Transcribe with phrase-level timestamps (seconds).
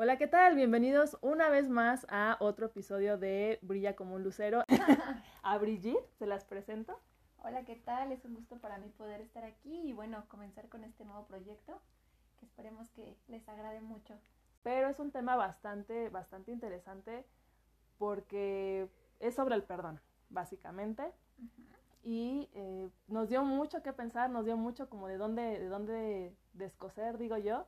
[0.00, 0.54] Hola, ¿qué tal?
[0.54, 4.62] Bienvenidos una vez más a otro episodio de Brilla como un lucero.
[5.42, 7.00] a Brigitte, se las presento.
[7.42, 8.12] Hola, ¿qué tal?
[8.12, 11.80] Es un gusto para mí poder estar aquí y bueno, comenzar con este nuevo proyecto
[12.38, 14.14] que esperemos que les agrade mucho.
[14.62, 17.26] Pero es un tema bastante, bastante interesante
[17.98, 21.10] porque es sobre el perdón, básicamente.
[22.04, 26.36] Y eh, nos dio mucho que pensar, nos dio mucho como de dónde, de dónde
[26.52, 27.66] descoser, digo yo.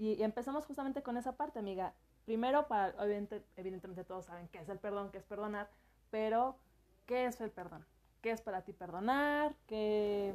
[0.00, 1.92] Y, empezamos justamente con esa parte, amiga.
[2.24, 5.68] Primero, para, obviamente, evidentemente todos saben qué es el perdón, qué es perdonar,
[6.10, 6.56] pero
[7.04, 7.84] ¿qué es el perdón?
[8.22, 9.54] ¿Qué es para ti perdonar?
[9.66, 10.34] ¿Qué?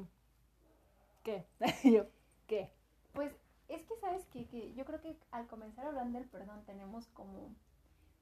[1.23, 1.47] ¿Qué?
[2.47, 2.71] ¿qué?
[3.13, 3.33] Pues
[3.67, 7.49] es que sabes que, que yo creo que al comenzar hablando del perdón tenemos como,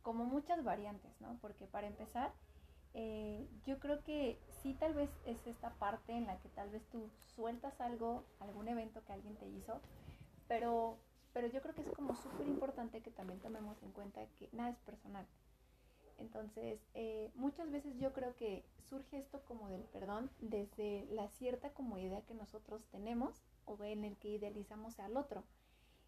[0.02, 1.38] como muchas variantes, ¿no?
[1.41, 2.31] Porque para empezar,
[2.94, 6.85] eh, yo creo que sí tal vez es esta parte en la que tal vez
[6.89, 9.81] tú sueltas algo, algún evento que alguien te hizo,
[10.47, 10.97] pero,
[11.34, 14.70] pero yo creo que es como súper importante que también tomemos en cuenta que nada
[14.70, 15.26] es personal.
[16.20, 21.72] Entonces, eh, muchas veces yo creo que surge esto como del perdón desde la cierta
[21.72, 25.44] como idea que nosotros tenemos o en el que idealizamos al otro.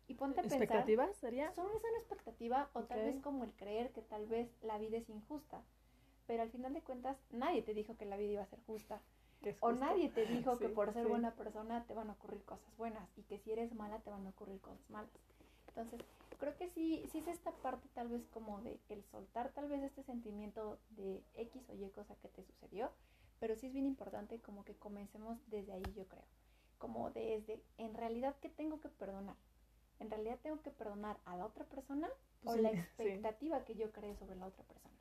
[0.08, 1.52] Y ponte a pensar, ¿Expectativa sería?
[1.54, 4.98] son es una expectativa o tal vez como el creer que tal vez la vida
[4.98, 5.64] es injusta.
[6.28, 9.02] Pero al final de cuentas, nadie te dijo que la vida iba a ser justa.
[9.46, 11.10] ¿Qué es O nadie te dijo que Sí, por ser sí.
[11.10, 14.26] buena persona te van a ocurrir cosas buenas y que si eres mala te van
[14.26, 15.12] a ocurrir cosas malas.
[15.68, 16.02] Entonces,
[16.40, 19.84] creo que sí, sí es esta parte tal vez como de el soltar tal vez
[19.84, 22.90] este sentimiento de X o Y cosa que te sucedió,
[23.40, 26.26] pero sí es bien importante como que comencemos desde ahí, yo creo.
[26.80, 29.36] Como desde, en realidad, ¿qué tengo que perdonar?
[30.00, 32.10] ¿En realidad tengo que perdonar a la otra persona
[32.44, 33.04] Pues o la sí, sí.
[33.04, 34.96] expectativa que yo creé sobre la otra persona?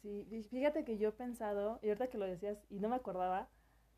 [0.00, 3.48] Sí, fíjate que yo he pensado, y ahorita que lo decías, y no me acordaba,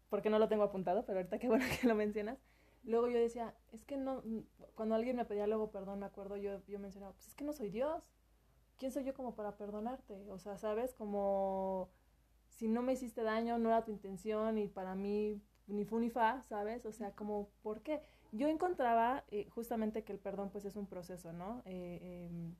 [0.09, 2.38] porque no lo tengo apuntado, pero ahorita qué bueno que lo mencionas,
[2.82, 4.22] luego yo decía, es que no,
[4.75, 7.53] cuando alguien me pedía luego perdón, me acuerdo, yo, yo mencionaba, pues es que no
[7.53, 8.10] soy Dios,
[8.78, 10.31] ¿quién soy yo como para perdonarte?
[10.31, 10.94] O sea, ¿sabes?
[10.94, 11.91] Como
[12.48, 16.10] si no me hiciste daño, no era tu intención, y para mí ni fu ni
[16.10, 16.84] fa, ¿sabes?
[16.86, 18.03] O sea, como, ¿por qué?
[18.32, 21.62] Yo encontraba eh, justamente que el perdón pues es un proceso, ¿no?
[21.65, 22.54] Eh, em,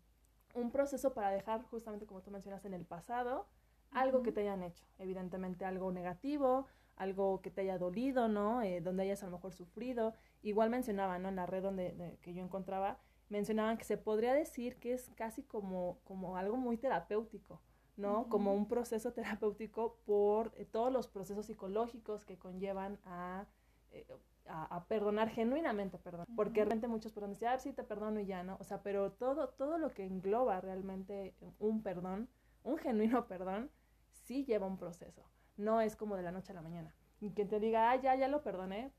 [0.55, 3.49] un proceso para dejar justamente como tú mencionas en el pasado
[3.91, 4.37] algo que Ujú.
[4.37, 6.67] te hayan hecho, evidentemente algo negativo,
[6.97, 8.63] algo que te haya dolido, ¿no?
[8.63, 10.15] Eh, donde hayas a lo mejor sufrido.
[10.43, 11.29] Igual mencionaba, ¿no?
[11.29, 15.11] En la red donde de- que yo encontraba, mencionaban que se podría decir que es
[15.17, 17.61] casi como, como algo muy terapéutico,
[17.97, 18.29] ¿no?
[18.29, 18.29] Ujú.
[18.29, 23.47] Como un proceso terapéutico por eh, todos los procesos psicológicos que conllevan a,
[23.93, 24.07] eh,
[24.47, 26.27] a, a perdonar genuinamente, perdón.
[26.35, 26.65] Porque Ujú.
[26.65, 28.57] realmente muchos perdonan, dicen, ah, sí, te perdono y ya, ¿no?
[28.61, 32.29] O sea, pero todo, todo lo que engloba realmente un perdón,
[32.63, 33.71] un genuino perdón,
[34.13, 35.23] sí lleva un proceso.
[35.57, 36.95] No es como de la noche a la mañana.
[37.21, 38.93] Y que te diga, ah, ya, ya lo perdoné,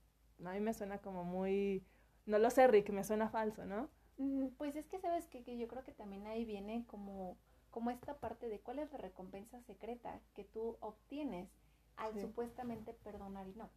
[0.44, 1.86] a mí me suena como muy,
[2.26, 3.90] no lo sé, Rick, me suena falso, ¿no?
[4.18, 7.38] Mm, Pues es que sabes que, que yo creo que también ahí viene como,
[7.72, 11.50] como esta parte de cuál es la recompensa secreta que tú obtienes
[11.98, 12.22] al Sí.
[12.22, 13.70] supuestamente perdonar y no.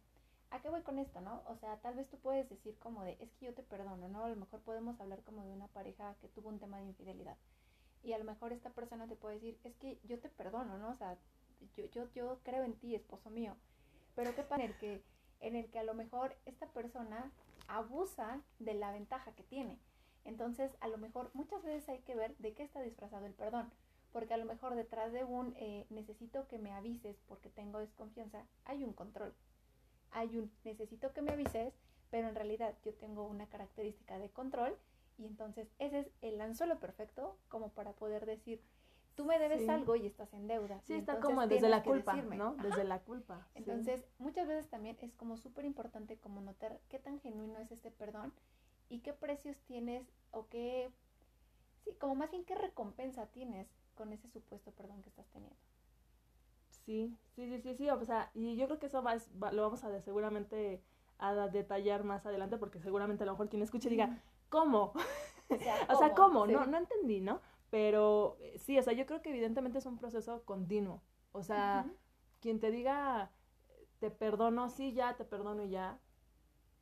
[0.51, 1.43] ¿A qué voy con esto, no?
[1.47, 4.25] O sea, tal vez tú puedes decir como de, es que yo te perdono, ¿no?
[4.25, 7.37] A lo mejor podemos hablar como de una pareja que tuvo un tema de infidelidad.
[8.03, 10.89] Y a lo mejor esta persona te puede decir, es que yo te perdono, ¿no?
[10.91, 11.17] O sea,
[11.75, 13.55] yo, yo, yo creo en ti, esposo mío.
[14.15, 15.03] Pero qué pasa en el que,
[15.39, 17.31] en el que a lo mejor esta persona
[17.67, 19.79] abusa de la ventaja que tiene.
[20.25, 23.71] Entonces, a lo mejor muchas veces hay que ver de qué está disfrazado el perdón.
[24.11, 28.43] Porque a lo mejor detrás de un eh, necesito que me avises porque tengo desconfianza,
[28.65, 29.33] hay un control.
[30.11, 31.73] Hay un necesito que me avises,
[32.09, 34.75] pero en realidad yo tengo una característica de control
[35.19, 38.63] y entonces ese es el anzuelo perfecto como para poder decir,
[39.19, 39.69] tú me debes Sí.
[39.69, 40.79] algo y estás en deuda.
[40.85, 42.37] Sí, está como desde la culpa, decirme".
[42.37, 42.51] ¿no?
[42.57, 42.63] Ajá.
[42.63, 43.45] Desde la culpa.
[43.51, 43.57] sí.
[43.59, 47.91] Entonces, muchas veces también es como súper importante como notar qué tan genuino es este
[47.91, 48.31] perdón
[48.87, 50.89] y qué precios tienes o qué,
[51.83, 55.57] sí, como más bien qué recompensa tienes con ese supuesto perdón que estás teniendo.
[56.85, 59.63] Sí, sí, sí, sí, sí, o sea, y yo creo que eso va, va- lo
[59.63, 60.81] vamos a seguramente
[61.17, 64.93] a detallar más adelante porque seguramente a lo mejor quien escuche diga, ¿cómo?
[65.49, 66.45] O sea, O sea, ¿cómo?
[66.45, 66.53] Sí.
[66.53, 67.41] No, no entendí, ¿no?
[67.69, 71.01] Pero eh, sí, o sea, yo creo que evidentemente es un proceso continuo.
[71.31, 71.85] O sea,
[72.41, 73.31] quien te diga,
[73.99, 75.99] te perdono, sí, ya, te perdono y ya,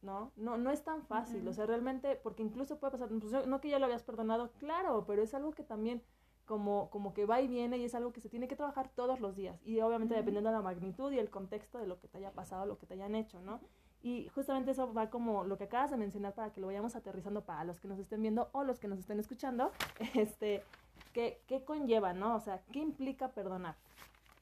[0.02, 0.32] ¿no?
[0.36, 3.70] No, no es tan fácil, o sea, realmente, porque incluso puede pasar, pues, no que
[3.70, 6.04] ya lo habías perdonado, claro, pero es algo que también
[6.46, 9.20] como, como que va y viene y es algo que se tiene que trabajar todos
[9.20, 9.62] los días.
[9.66, 12.66] Y obviamente dependiendo de la magnitud y el contexto de lo que te haya pasado,
[12.66, 13.60] lo que te hayan hecho, ¿no?
[14.08, 17.44] Y justamente eso va como lo que acabas de mencionar para que lo vayamos aterrizando
[17.44, 19.74] para los que nos estén viendo o los que nos estén escuchando,
[20.16, 20.64] este,
[21.12, 22.38] ¿qué, qué conlleva, no?
[22.38, 23.76] O sea, ¿qué implica perdonar?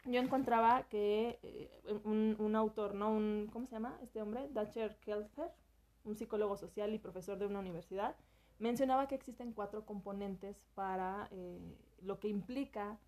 [0.06, 3.10] Yo encontraba que eh, un, un autor, ¿no?
[3.10, 4.48] Un, ¿Cómo se llama este hombre?
[4.54, 5.52] Dacher Kelfer,
[6.04, 8.16] un psicólogo social y profesor de una universidad,
[8.60, 11.60] mencionaba que existen cuatro componentes para eh,
[12.04, 13.00] lo que implica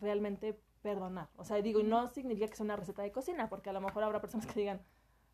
[0.00, 1.28] realmente perdonar.
[1.36, 3.80] O sea, digo, y no significa que sea una receta de cocina, porque a lo
[3.80, 4.80] mejor habrá personas que digan,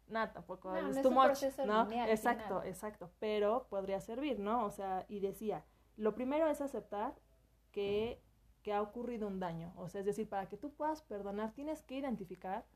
[0.08, 1.84] nada, tampoco No, no es too much, ¿no?
[1.84, 4.64] lineal, exacto, exacto, pero podría servir, ¿no?
[4.64, 5.64] O sea, y decía,
[5.96, 7.14] lo primero es aceptar
[7.72, 8.22] que,
[8.62, 11.82] que ha ocurrido un daño, o sea, es decir, para que tú puedas perdonar, tienes
[11.82, 12.66] que identificar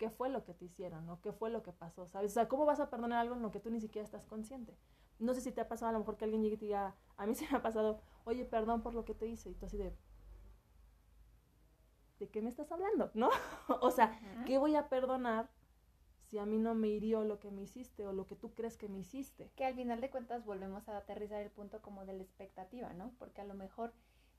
[0.00, 1.20] qué fue lo que te hicieron, ¿no?
[1.20, 2.06] ¿Qué fue lo que pasó?
[2.06, 2.32] ¿Sabes?
[2.32, 4.78] O sea, ¿cómo vas a perdonar algo en lo que tú ni siquiera estás consciente?
[5.18, 6.96] No sé si te ha pasado a lo mejor que alguien llegue y te diga,
[7.18, 9.66] a mí sí me ha pasado, oye, perdón por lo que te hice, y tú
[9.66, 9.94] así de,
[12.18, 13.10] ¿de qué me estás hablando?
[13.12, 13.28] ¿No?
[13.82, 14.18] o sea.
[14.46, 15.50] ¿qué voy a perdonar
[16.30, 18.76] si a mí no me hirió lo que me hiciste o lo que tú crees
[18.76, 19.50] que me hiciste?
[19.56, 23.12] que al final de cuentas volvemos a aterrizar el punto como de la expectativa, ¿no?
[23.18, 23.92] Porque a lo mejor,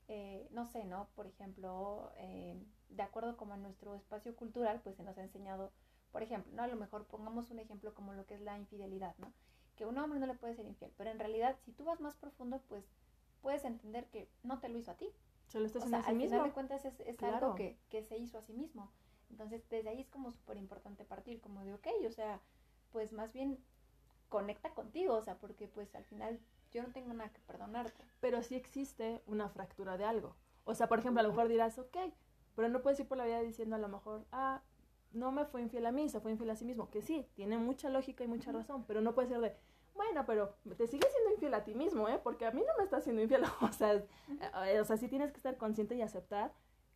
[0.08, 1.08] eh, no sé, ¿no?
[1.14, 2.56] Por ejemplo, eh,
[2.90, 5.70] de acuerdo como a nuestro espacio cultural, pues se nos ha enseñado,
[6.10, 6.62] por ejemplo, ¿no?
[6.62, 9.32] A lo mejor pongamos un ejemplo como lo que es la infidelidad, ¿no?
[9.76, 12.16] Que un hombre no le puede ser infiel, pero en realidad, si tú vas más
[12.16, 12.84] profundo, pues
[13.40, 15.08] puedes entender que no te lo hizo a ti.
[15.46, 16.36] Se lo O haciendo sea, a sí al mismo.
[16.36, 17.46] final de cuentas es, es Claro.
[17.46, 18.90] algo que, que se hizo a sí mismo.
[19.32, 22.40] Entonces, desde ahí es como súper importante partir, como de, ok, o sea,
[22.90, 23.58] pues más bien
[24.28, 26.38] conecta contigo, o sea, porque pues al final
[26.70, 28.04] yo no tengo nada que perdonarte.
[28.20, 30.36] pero sí existe una fractura de algo.
[30.64, 31.96] O sea, por ejemplo, a lo mejor dirás, ok,
[32.54, 34.62] pero no puedes ir por la vida diciendo a lo mejor, ah,
[35.12, 36.90] no me fue infiel a mí, se fue infiel a sí mismo.
[36.90, 39.54] Que sí, tiene mucha lógica y mucha razón, pero no puede ser de,
[39.94, 42.18] bueno, pero te sigues siendo infiel a ti mismo, ¿eh?
[42.22, 43.42] Porque a mí no me estás siendo infiel.
[43.60, 46.52] O sea, eh, o sea, sí tienes que estar consciente y aceptar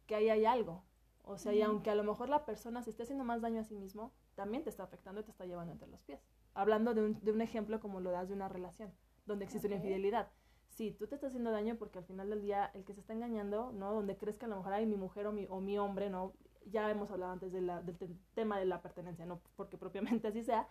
[0.07, 0.83] que ahí hay algo.
[1.27, 3.65] O sea, y aunque a lo mejor la persona se esté haciendo más daño a
[3.65, 6.21] sí mismo, también te está afectando y te está llevando entre los pies.
[6.55, 8.93] Hablando de un, de un ejemplo como lo das de una relación,
[9.27, 10.31] donde existe una infidelidad.
[10.71, 13.13] Sí, tú te estás haciendo daño porque al final del día el que se está
[13.15, 13.93] engañando, ¿no?
[13.95, 16.35] Donde crees que a lo mejor hay mi mujer o mi, o mi hombre, ¿no?
[16.67, 20.29] Ya hemos hablado antes de la- del te- tema de la pertenencia, no porque propiamente
[20.29, 20.69] así sea,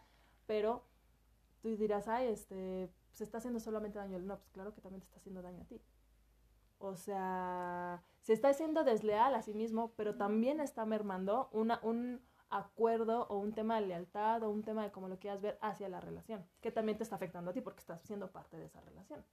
[0.48, 0.86] pero
[1.62, 4.28] tú dirás, ay, este, se está haciendo solamente daño él.
[4.28, 5.82] No, pues claro que también te está haciendo daño a ti.
[6.80, 12.26] O sea, se está haciendo desleal a sí mismo, pero también está mermando una, un
[12.50, 15.90] acuerdo o un tema de lealtad o un tema de cómo lo quieras ver hacia
[15.90, 18.82] la relación, que también te está afectando a ti porque estás siendo parte de esa
[18.82, 19.24] relación.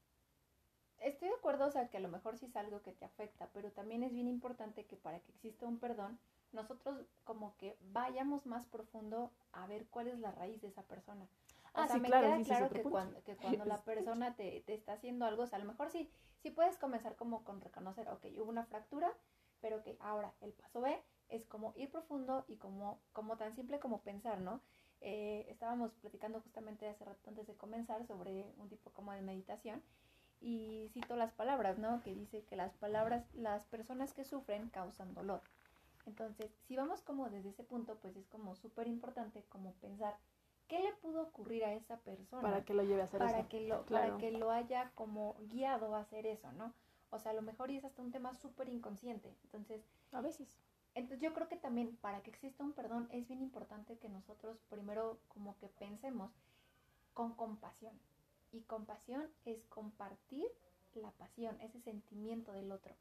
[0.98, 3.48] Estoy de acuerdo, o sea, que a lo mejor sí es algo que te afecta,
[3.54, 6.18] pero también es bien importante que para que exista un perdón,
[6.52, 11.26] nosotros como que vayamos más profundo a ver cuál es la raíz de esa persona.
[11.74, 14.62] O Ah, sea, sí, me claro, queda claro que cuando, que cuando la persona te,
[14.66, 16.10] te está haciendo algo, o sea, a lo mejor sí,
[16.42, 19.10] sí puedes comenzar como con reconocer, ok, hubo una fractura,
[19.60, 23.80] pero que ahora el paso B es como ir profundo y como, como tan simple
[23.80, 24.60] como pensar, ¿no?
[25.00, 29.82] Eh, estábamos platicando justamente hace rato antes de comenzar sobre un tipo como de meditación
[30.40, 32.02] y cito las palabras, ¿no?
[32.02, 35.42] Que dice que las palabras, las personas que sufren causan dolor.
[36.06, 40.16] Entonces, si vamos como desde ese punto, pues es como súper importante como pensar
[40.72, 43.48] qué le pudo ocurrir a esa persona Para que lo lleve a hacer para eso.
[43.50, 44.06] que lo claro.
[44.06, 46.72] para que lo haya como guiado a hacer eso, ¿no?
[47.10, 49.36] O sea, a lo mejor y es hasta un tema súper inconsciente.
[49.44, 49.82] Entonces,
[50.12, 50.48] A veces.
[50.94, 54.56] entonces yo creo que también para que exista un perdón es bien importante que nosotros
[54.70, 56.30] primero como que pensemos
[57.12, 57.92] con compasión.
[58.50, 60.46] Y compasión es compartir
[60.94, 62.94] la pasión, ese sentimiento del otro.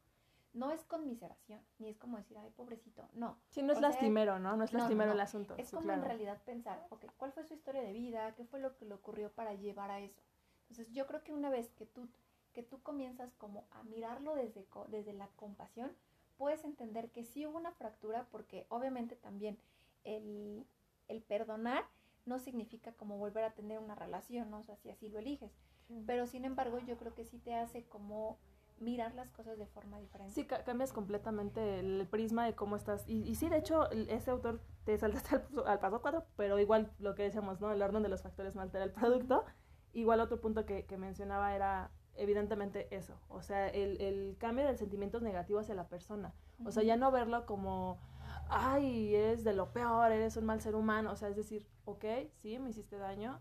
[0.54, 3.08] No es conmiseración, ni es como decir, ay, pobrecito.
[3.14, 4.56] No, Sí, no es O sea, lastimero, ¿no?
[4.56, 5.14] No es no, lastimero no.
[5.14, 5.54] el asunto.
[5.56, 6.02] es sí, como claro.
[6.02, 8.34] en realidad pensar, ok, ¿cuál fue su historia de vida?
[8.34, 10.20] ¿Qué fue lo que le ocurrió para llevar a eso?
[10.68, 12.08] Entonces yo creo que una vez que tú,
[12.52, 15.90] que tú comienzas como a mirarlo desde, desde la compasión,
[16.36, 19.58] puedes entender que sí hubo una fractura porque obviamente también
[20.04, 20.66] el,
[21.08, 21.84] el perdonar
[22.26, 24.58] no significa como volver a tener una relación, ¿no?
[24.58, 25.52] O sea, si así lo eliges.
[25.88, 26.02] Sí.
[26.06, 28.38] Pero sin embargo yo creo que sí te hace como
[28.82, 30.32] mirar las cosas de forma diferente.
[30.34, 33.04] Sí, ca- cambias completamente el prisma de cómo estás.
[33.08, 36.58] Y, y sí, de hecho, ese autor te saltaste al, paso- al paso 4, pero
[36.58, 37.70] igual lo que decíamos, ¿no?
[37.72, 39.44] El orden de los factores no altera el producto.
[39.92, 43.18] Igual otro punto que, que mencionaba era evidentemente eso.
[43.28, 46.34] O sea, el, el cambio de sentimientos negativos hacia la persona.
[46.64, 47.98] O sea, ya no verlo como,
[48.48, 51.12] ay, eres de lo peor, eres un mal ser humano.
[51.12, 52.04] O sea, es decir, ok,
[52.36, 53.40] sí, me hiciste daño,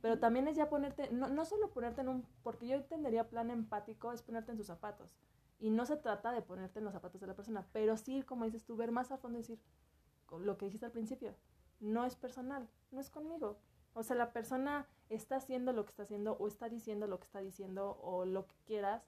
[0.00, 3.50] pero también es ya ponerte, no, no solo ponerte en un, porque yo entendería plan
[3.50, 5.10] empático, es ponerte en sus zapatos.
[5.58, 8.44] Y no se trata de ponerte en los zapatos de la persona, pero sí, como
[8.44, 9.60] dices tú, ver más a fondo y decir,
[10.38, 11.34] lo que dijiste al principio,
[11.80, 13.58] no es personal, no es conmigo.
[13.94, 17.26] O sea, la persona está haciendo lo que está haciendo o está diciendo lo que
[17.26, 19.02] está diciendo o lo que quieras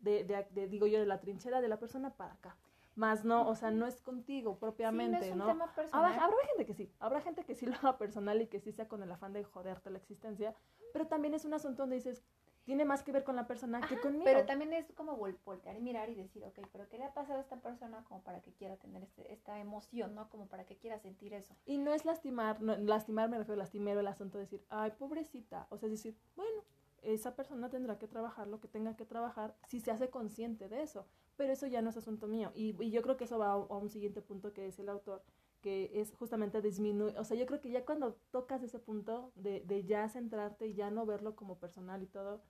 [0.00, 2.56] de, de, digo yo, de la trinchera de la persona para acá.
[2.94, 5.46] Más no, o sea, no es contigo propiamente, sí, no es un ¿no?
[5.46, 6.04] tema personal.
[6.12, 8.70] Habrá, habrá gente que sí, habrá gente que sí lo haga personal y que sí
[8.72, 10.54] sea con el afán de joderte la existencia,
[10.92, 12.22] pero también es un asunto donde dices,
[12.64, 14.24] tiene más que ver con la persona que Ajá, conmigo.
[14.24, 17.14] Pero también es como vol- voltear y mirar y decir, ok, pero ¿qué le ha
[17.14, 20.28] pasado a esta persona como para que quiera tener este, esta emoción, ¿no?
[20.28, 21.56] Como para que quiera sentir eso.
[21.64, 25.66] Y no es lastimar, no, lastimar me refiero lastimero el asunto de decir, ay, pobrecita.
[25.70, 26.62] O sea, es decir, bueno,
[27.00, 30.82] esa persona tendrá que trabajar lo que tenga que trabajar si se hace consciente de
[30.82, 31.06] eso.
[31.36, 32.52] Pero eso ya no es asunto mío.
[32.54, 34.88] Y, y yo creo que eso va a, a un siguiente punto que es el
[34.88, 35.22] autor,
[35.60, 37.16] que es justamente disminuir.
[37.18, 40.74] O sea, yo creo que ya cuando tocas ese punto de, de ya centrarte y
[40.74, 42.42] ya no verlo como personal y todo,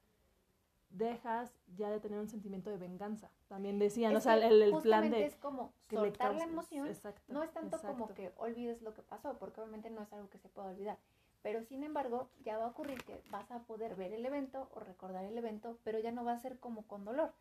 [0.93, 3.31] dejas ya de tener un sentimiento de venganza.
[3.49, 5.25] También decían, Es o sea, el, el plan de...
[5.25, 6.87] es como que soltar la emoción.
[6.87, 10.29] exacto, No es tanto como que olvides lo que pasó, porque obviamente no es algo
[10.29, 10.99] que se pueda olvidar.
[11.43, 14.81] Pero sin embargo, ya va a ocurrir que vas a poder ver el evento o
[14.81, 17.33] recordar el evento, pero ya no va a ser como con dolor,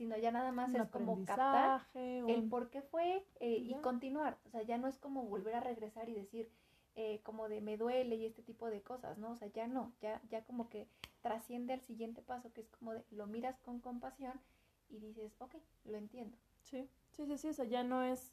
[0.00, 4.38] sino ya nada más un es como captar el por qué fue eh, y continuar.
[4.46, 6.50] O sea, ya no es como volver a regresar y decir
[6.94, 9.32] eh, como de me duele y este tipo de cosas, ¿no?
[9.32, 10.88] O sea, ya no, ya, ya como que
[11.20, 14.40] trasciende al siguiente paso, que es como de lo miras con compasión
[14.88, 16.38] y dices, ok, lo entiendo.
[16.62, 18.32] Sí, sí, sí, sí, o sea, ya no es...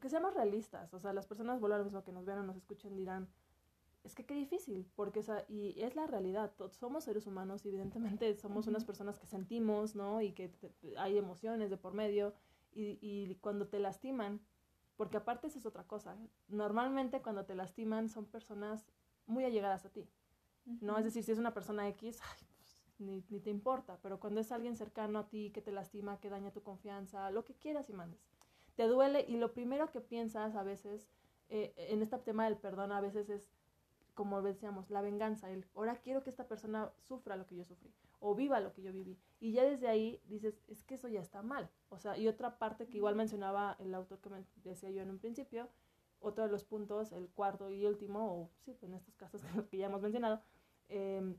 [0.00, 2.44] Que seamos realistas, o sea, las personas, vuelvo a lo mismo que nos vean o
[2.44, 3.28] nos escuchen, dirán,
[4.06, 7.64] es que qué difícil, porque, o sea, y es la realidad, todos somos seres humanos
[7.64, 8.86] y evidentemente somos unas Ujú.
[8.86, 10.20] personas que sentimos, ¿no?
[10.22, 12.34] Y que te- hay emociones de por medio,
[12.72, 14.40] y, y cuando te lastiman,
[14.96, 16.16] porque aparte eso es otra cosa,
[16.48, 18.86] normalmente cuando te lastiman son personas
[19.26, 20.08] muy allegadas a ti,
[20.80, 20.98] ¿no?
[20.98, 24.40] Es decir, si es una persona X, ay, pues, ni, ni te importa, pero cuando
[24.40, 27.88] es alguien cercano a ti que te lastima, que daña tu confianza, lo que quieras
[27.90, 28.20] y mandes,
[28.74, 31.08] te duele y lo primero que piensas a veces,
[31.48, 33.50] eh, en este tema del perdón, a veces es,
[34.16, 37.92] como decíamos, la venganza, el, ahora quiero que esta persona sufra lo que yo sufrí
[38.18, 39.18] o viva lo que yo viví.
[39.38, 41.70] Y ya desde ahí dices, es que eso ya está mal.
[41.90, 45.10] O sea, y otra parte que igual mencionaba el autor que me decía yo en
[45.10, 45.68] un principio,
[46.18, 49.86] otro de los puntos, el cuarto y último, o sí, en estos casos que ya
[49.86, 50.40] hemos mencionado,
[50.88, 51.36] eh,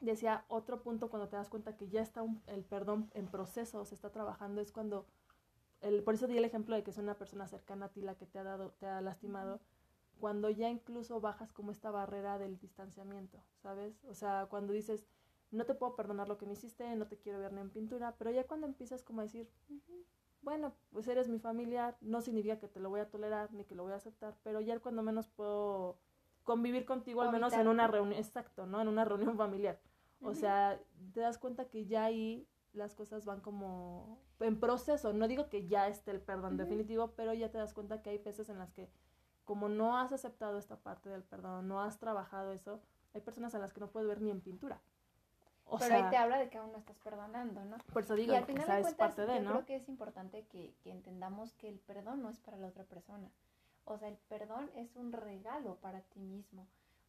[0.00, 3.84] decía otro punto cuando te das cuenta que ya está un- el perdón en proceso,
[3.84, 5.06] se está trabajando, es cuando,
[5.80, 8.14] el, por eso di el ejemplo de que es una persona cercana a ti la
[8.16, 9.60] que te ha dado, te ha lastimado,
[10.20, 14.02] cuando ya incluso bajas como esta barrera del distanciamiento, ¿sabes?
[14.04, 15.06] O sea, cuando dices,
[15.50, 18.14] no te puedo perdonar lo que me hiciste, no te quiero ver ni en pintura,
[18.18, 20.04] pero ya cuando empiezas como a decir, "Ujú,
[20.42, 23.74] bueno, pues eres mi familiar, no significa que te lo voy a tolerar ni que
[23.74, 25.98] lo voy a aceptar, pero ya cuando menos puedo
[26.42, 28.80] convivir contigo, al menos en una reunión, exacto, ¿no?
[28.80, 29.80] En una reunión familiar.
[30.20, 30.80] O sea,
[31.12, 35.12] te das cuenta que ya ahí las cosas van como en proceso.
[35.12, 38.18] No digo que ya esté el perdón definitivo, pero ya te das cuenta que hay
[38.18, 38.90] veces en las que
[39.44, 42.80] como no has aceptado esta parte del perdón, no has trabajado eso,
[43.14, 44.80] hay personas a las que no puedes ver ni en pintura.
[45.66, 47.78] O Pero sea, ahí te habla de que aún no estás perdonando, ¿no?
[47.92, 49.50] por eso digo, y al final de es cuentas, parte de, yo ¿no?
[49.52, 52.84] creo que es importante que, que entendamos que el perdón no es para la otra
[52.84, 53.30] persona.
[53.86, 56.66] O sea, el perdón es un regalo para ti mismo.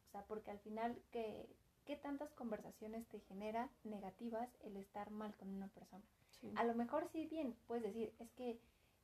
[0.08, 1.48] O sea, porque al final, ¿qué,
[1.84, 6.04] qué tantas conversaciones te genera negativas el estar mal con una persona?
[6.40, 6.52] Sí.
[6.56, 8.58] A lo mejor sí bien, puedes decir, es que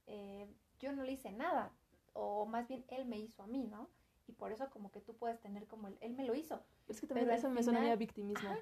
[0.06, 0.46] eh,
[0.80, 1.72] yo no le hice nada,
[2.14, 3.88] o más bien él me hizo a mí, ¿no?
[4.28, 6.60] Y por eso como que tú puedes tener como el, él me lo hizo.
[6.88, 8.48] Es que también pero eso me suena muy final- a victimismo.
[8.50, 8.58] Ajá,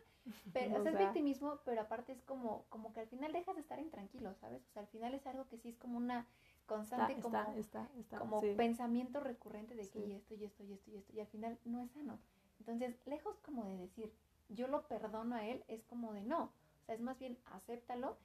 [0.53, 3.61] Pero, O sea, es victimismo, pero aparte es como, como que al final dejas de
[3.61, 4.63] estar intranquilo, ¿sabes?
[4.69, 6.21] O sea, al final es algo que sí es como una
[6.63, 8.19] Está, constante, como, está, está, está.
[8.19, 8.55] como sí.
[8.57, 10.05] pensamiento recurrente de que Sí.
[10.07, 12.19] y esto, y esto, y esto, y esto, y al final no es sano.
[12.61, 14.13] Entonces, lejos como de decir,
[14.49, 16.45] yo lo perdono a él, es como de no.
[16.45, 18.17] O sea, es más bien acéptalo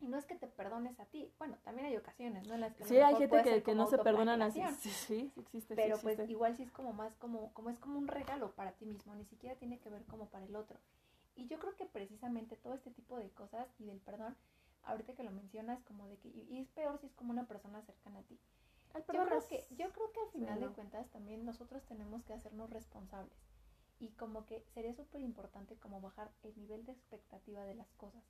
[0.00, 1.32] y, no es que te perdones a ti.
[1.38, 2.54] Bueno, también hay ocasiones, ¿no?
[2.54, 4.62] En las que Sí, hay gente que, que no se perdonan así.
[4.80, 5.74] Sí, sí, sí existe.
[5.74, 6.32] sí Pero pues existe.
[6.32, 9.24] igual sí es como más como, como es como un regalo para ti mismo, ni
[9.24, 10.78] siquiera tiene que ver como para el otro.
[11.36, 14.36] Y yo creo que precisamente todo este tipo de cosas y del perdón,
[14.84, 17.82] ahorita que lo mencionas, como de que, y es peor si es como una persona
[17.82, 18.38] cercana a ti.
[18.94, 22.32] Yo creo que, yo creo que al sí, final de cuentas también nosotros tenemos que
[22.32, 23.38] hacernos responsables.
[24.00, 28.22] Y como que sería súper importante como bajar el nivel de expectativa de las cosas.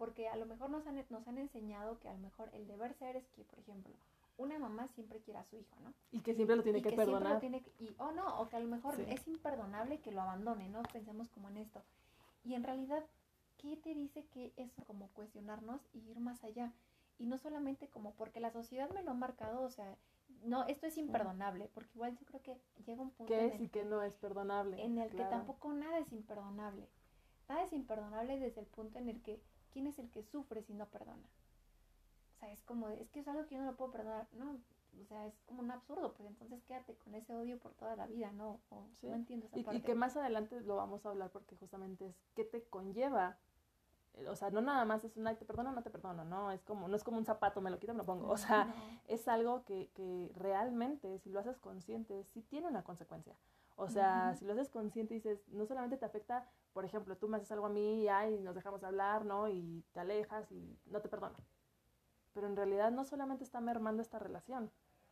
[0.00, 2.94] Porque a lo mejor nos han, nos han enseñado que a lo mejor el deber
[2.94, 3.92] ser es que, por ejemplo,
[4.38, 5.92] una mamá siempre quiere a su hijo, ¿no?
[6.10, 7.34] Y que siempre lo tiene y que, que siempre perdonar.
[7.34, 9.04] lo tiene que- y o no o que a lo mejor Sí.
[9.08, 11.82] es imperdonable que lo abandone no pensemos como en esto
[12.44, 13.04] y en realidad
[13.58, 16.72] qué te dice que eso como cuestionarnos y ir más allá
[17.18, 19.98] y no solamente como porque la sociedad me lo ha marcado o sea
[20.44, 23.54] no esto es imperdonable porque igual yo creo que llega un punto ¿Qué en es
[23.56, 24.82] el, y qué no es perdonable?
[24.82, 25.30] en el que claro.
[25.32, 26.88] tampoco nada es imperdonable
[27.50, 29.38] nada es imperdonable desde el punto en el que
[29.72, 31.28] quién es el que sufre si no perdona
[32.36, 34.58] o sea es como es que es algo que yo no lo puedo perdonar no
[35.00, 38.08] o sea, es como un absurdo, pues entonces quédate con ese odio por toda la
[38.08, 38.60] vida, ¿no?
[38.70, 39.06] O, Sí.
[39.08, 39.78] No entiendo esa Y, parte.
[39.78, 43.38] y que más adelante lo vamos a hablar porque justamente es qué te conlleva
[44.28, 46.62] o sea, no nada más es un, ay, te perdono, no te perdono, no, es
[46.64, 48.74] como, no es como un zapato, me lo quito, me lo pongo, o sea, No.
[49.06, 53.36] es algo que, que realmente, si lo haces consciente, sí tiene una consecuencia.
[53.76, 54.38] O sea, Ujú.
[54.40, 57.66] si lo haces consciente dices, no solamente te afecta, por ejemplo, tú me haces algo
[57.66, 59.48] a mí y ay, nos dejamos de hablar, ¿no?
[59.48, 61.36] Y te alejas y no te perdono.
[62.32, 64.70] Pero en realidad no solamente está mermando esta relación,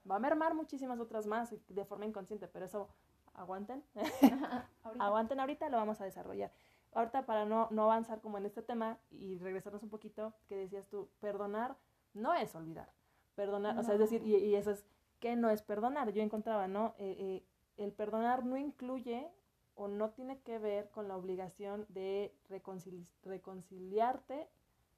[0.09, 2.88] va a mermar muchísimas otras más de forma inconsciente, pero eso
[3.35, 3.83] aguanten,
[4.85, 5.05] Ahorita.
[5.05, 6.53] aguanten ahorita, lo vamos a desarrollar.
[6.93, 10.88] Ahorita para no, no avanzar como en este tema y regresarnos un poquito, que decías
[10.88, 11.77] tú, perdonar
[12.15, 12.91] no es olvidar.
[13.35, 14.05] Perdonar, o sea, es No.
[14.07, 14.85] decir, y, y eso es,
[15.21, 16.11] ¿qué no es perdonar?
[16.12, 16.95] Yo encontraba, ¿no?
[16.99, 17.47] Eh, eh,
[17.77, 19.31] el perdonar no incluye
[19.80, 24.49] o no tiene que ver con la obligación de reconcili- reconciliarte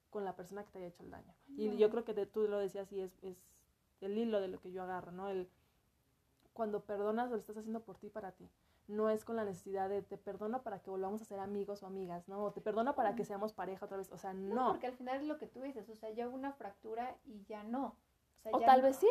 [0.09, 1.33] con la persona que te haya hecho el daño.
[1.55, 1.75] Y No.
[1.75, 3.37] yo creo que de- tú lo decías y es, es
[4.01, 5.29] el hilo de lo que yo agarro, ¿no?
[5.29, 5.47] El,
[6.53, 8.49] cuando perdonas lo estás haciendo por ti para ti.
[8.87, 11.87] No es con la necesidad de te perdono para que volvamos a ser amigos o
[11.87, 12.43] amigas, ¿no?
[12.43, 14.11] O te perdono para que seamos pareja otra vez.
[14.11, 14.67] O sea, No, no.
[14.69, 17.43] porque al final es lo que tú dices, o sea, ya hubo una fractura y
[17.45, 17.85] ya no.
[18.35, 19.07] O, sea, O ya tal no- vez sí,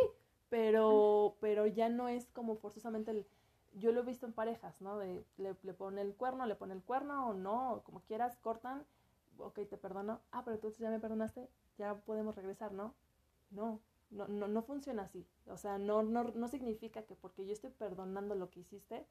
[0.50, 3.26] pero, pero ya no es como forzosamente el...
[3.74, 4.98] Yo lo he visto en parejas, ¿no?
[4.98, 8.84] De le, le pone el cuerno, le pone el cuerno o no, como quieras, cortan,
[9.38, 10.20] ok, te perdono.
[10.32, 11.48] Ah, pero entonces ya me perdonaste,
[11.78, 12.94] ya podemos regresar, ¿no?
[13.50, 15.26] No, no, no, no funciona así.
[15.46, 19.06] O sea, no, no, no significa que porque yo estoy perdonando lo que hiciste,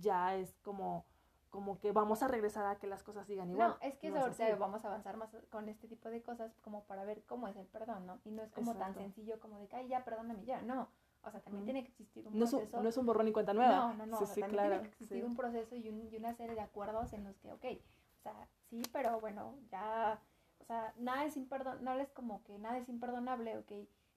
[0.00, 1.04] ya es como,
[1.50, 3.70] como que vamos a regresar a que las cosas sigan igual.
[3.70, 4.60] No, es que No es ahorita así.
[4.60, 7.66] vamos a avanzar más con este tipo de cosas como para ver cómo es el
[7.66, 8.20] perdón, ¿no?
[8.24, 9.00] Y no es como tan Exacto.
[9.00, 10.88] sencillo como de que, ay, ya, perdóname ya, no.
[11.26, 12.82] O sea, también tiene que existir un No es, un, proceso.
[12.82, 13.72] no es un borrón y cuenta nueva.
[13.76, 14.16] No, no, no.
[14.18, 14.70] Sí, o sea, sí, también claro.
[14.74, 15.24] tiene que existir sí.
[15.24, 18.48] un proceso y, un- y una serie de acuerdos en los que, ok, o sea,
[18.70, 20.20] sí, pero bueno, ya,
[20.60, 23.72] o sea, nada es imperdonable, es como que nada es imperdonable, ok,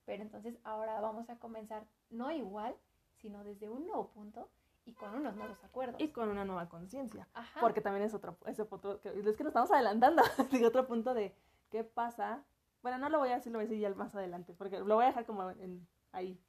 [0.06, 2.76] pero entonces ahora vamos a comenzar no igual,
[3.18, 4.48] sino desde un nuevo punto
[4.86, 6.00] y con unos nuevos acuerdos.
[6.00, 7.28] Y con una nueva conciencia.
[7.34, 7.60] Ajá.
[7.60, 10.22] Porque también es otro, ese otro, que- es que nos estamos adelantando.
[10.52, 11.36] Digo, otro punto de
[11.70, 12.44] qué pasa.
[12.82, 14.96] Bueno, no lo voy a decir, lo voy a decir ya más adelante, porque lo
[14.96, 16.40] voy a dejar como en, ahí.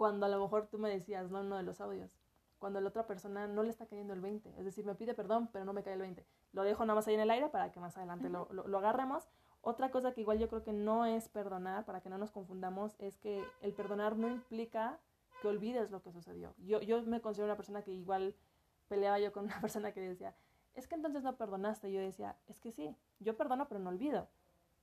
[0.00, 2.16] Cuando a lo mejor tú me decías, no, uno de los audios,
[2.58, 5.50] cuando la otra persona no le está cayendo el 20, es decir, me pide perdón,
[5.52, 6.24] pero no me cae el 20.
[6.54, 8.78] Lo dejo nada más ahí en el aire para que más adelante lo, lo, lo
[8.78, 9.28] agarremos.
[9.60, 12.96] Otra cosa que igual yo creo que no es perdonar, para que no nos confundamos,
[12.98, 14.98] es que el perdonar no implica
[15.42, 16.54] que olvides lo que sucedió.
[16.56, 18.34] Yo, yo me considero una persona que igual
[18.88, 20.34] peleaba yo con una persona que decía,
[20.72, 21.90] es que entonces no perdonaste.
[21.90, 24.28] Y yo decía, es que sí, yo perdono pero no olvido.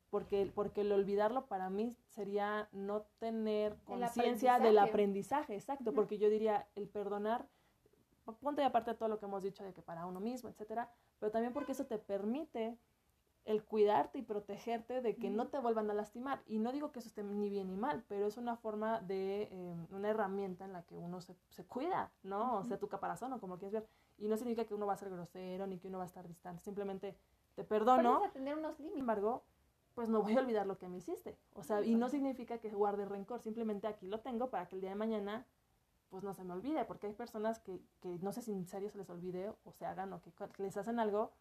[0.10, 5.56] Porque, porque el olvidarlo para mí sería no tener conciencia del aprendizaje.
[5.56, 5.90] exacto.
[5.90, 5.96] Ujú.
[5.96, 7.48] Porque yo diría, el perdonar,
[8.42, 11.32] ponte aparte de todo lo que hemos dicho de que para uno mismo, etcétera, pero
[11.32, 12.78] también porque eso te permite
[13.48, 16.44] el cuidarte y protegerte de que no te vuelvan a lastimar.
[16.48, 19.44] Y no digo que eso esté ni bien ni mal, pero es una forma de,
[19.44, 22.58] eh, una herramienta en la que uno se, se cuida, ¿no?
[22.58, 23.88] O sea, tu caparazón o como quieras ver.
[24.18, 26.28] Y no significa que uno va a ser grosero ni que uno va a estar
[26.28, 27.16] distante, simplemente
[27.56, 29.00] te perdono, a tener unos sin límites.
[29.00, 29.46] embargo,
[29.98, 31.36] pues no voy a olvidar lo que me hiciste.
[31.56, 34.82] O sea, y no significa que guarde rencor, simplemente aquí lo tengo para que el
[34.82, 35.48] día de mañana
[36.12, 38.92] pues no se me olvide, porque hay personas que, que no sé si en serio
[38.92, 41.32] se les olvide o se hagan o que, que les hacen algo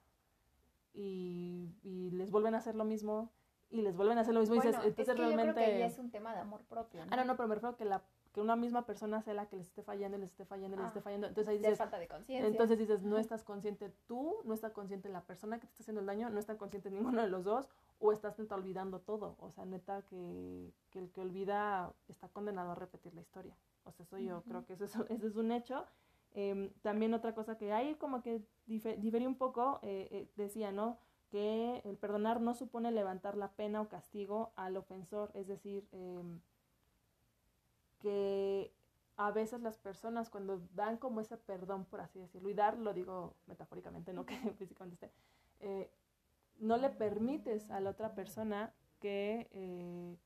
[0.94, 3.30] y, y les vuelven a hacer lo mismo
[3.68, 5.52] y les vuelven a hacer lo mismo y Bueno, dices, es entonces que yo realmente...
[5.52, 7.12] creo que ya es un tema de amor propio, ¿no?
[7.12, 9.56] Ah, no, no, pero me refiero que, la, que una misma persona sea la que
[9.56, 11.26] les esté fallando y les esté fallando y les Ah, esté fallando.
[11.26, 12.48] Entonces ahí dices, falta de conciencia.
[12.48, 16.00] entonces dices, no estás consciente tú, no está consciente la persona que te está haciendo
[16.00, 19.36] el daño, no está consciente ninguno de los dos, o estás neta olvidando todo.
[19.40, 23.56] O sea, neta que, que el que olvida está condenado a repetir la historia.
[23.84, 25.86] O sea, eso yo creo que eso es, eso es un hecho.
[26.34, 30.70] Em, también otra cosa que hay como que dife- difería un poco, eh, eh, decía,
[30.72, 30.98] ¿no?
[31.30, 36.40] Que el perdonar no supone levantar la pena o castigo al ofensor, es decir, em,
[38.00, 38.72] que
[39.16, 42.92] a veces las personas cuando dan como ese perdón, por así decirlo, y dar, lo
[42.92, 45.10] digo metafóricamente, no que físicamente esté,
[45.60, 45.90] eh,
[46.58, 50.16] no le permites a la otra persona que eh,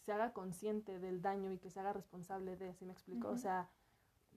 [0.00, 3.28] se haga consciente del daño y que se haga responsable de, ¿sí me explico?
[3.28, 3.70] O sea,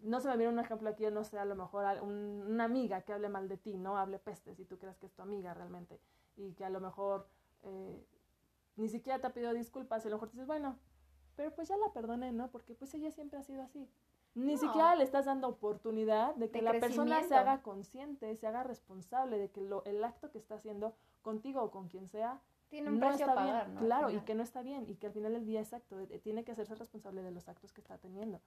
[0.02, 3.02] no se me viene un ejemplo aquí, no sé, a lo mejor un- una amiga
[3.02, 3.98] que hable mal de ti, ¿no?
[3.98, 6.00] Hable pestes y tú creas que es tu amiga realmente
[6.38, 7.28] y que a lo mejor
[7.63, 8.06] eh,
[8.76, 10.78] ni siquiera te ha pedido disculpas y a lo mejor dices, bueno,
[11.36, 12.50] pero pues ya la perdoné, ¿no?
[12.52, 13.90] Porque pues ella siempre ha sido así.
[14.36, 14.60] Ni No.
[14.60, 18.63] siquiera le estás dando oportunidad de que De la persona se haga consciente, se haga
[18.63, 20.96] responsable de que lo, el acto que está haciendo
[21.28, 23.76] contigo o con quien sea Tiene un no precio está a pagar, bien.
[23.76, 23.80] ¿no?
[23.82, 26.20] Al Claro, y que no está bien y que al final del día exacto eh,
[26.20, 28.40] tiene que hacerse responsable de los actos que está teniendo.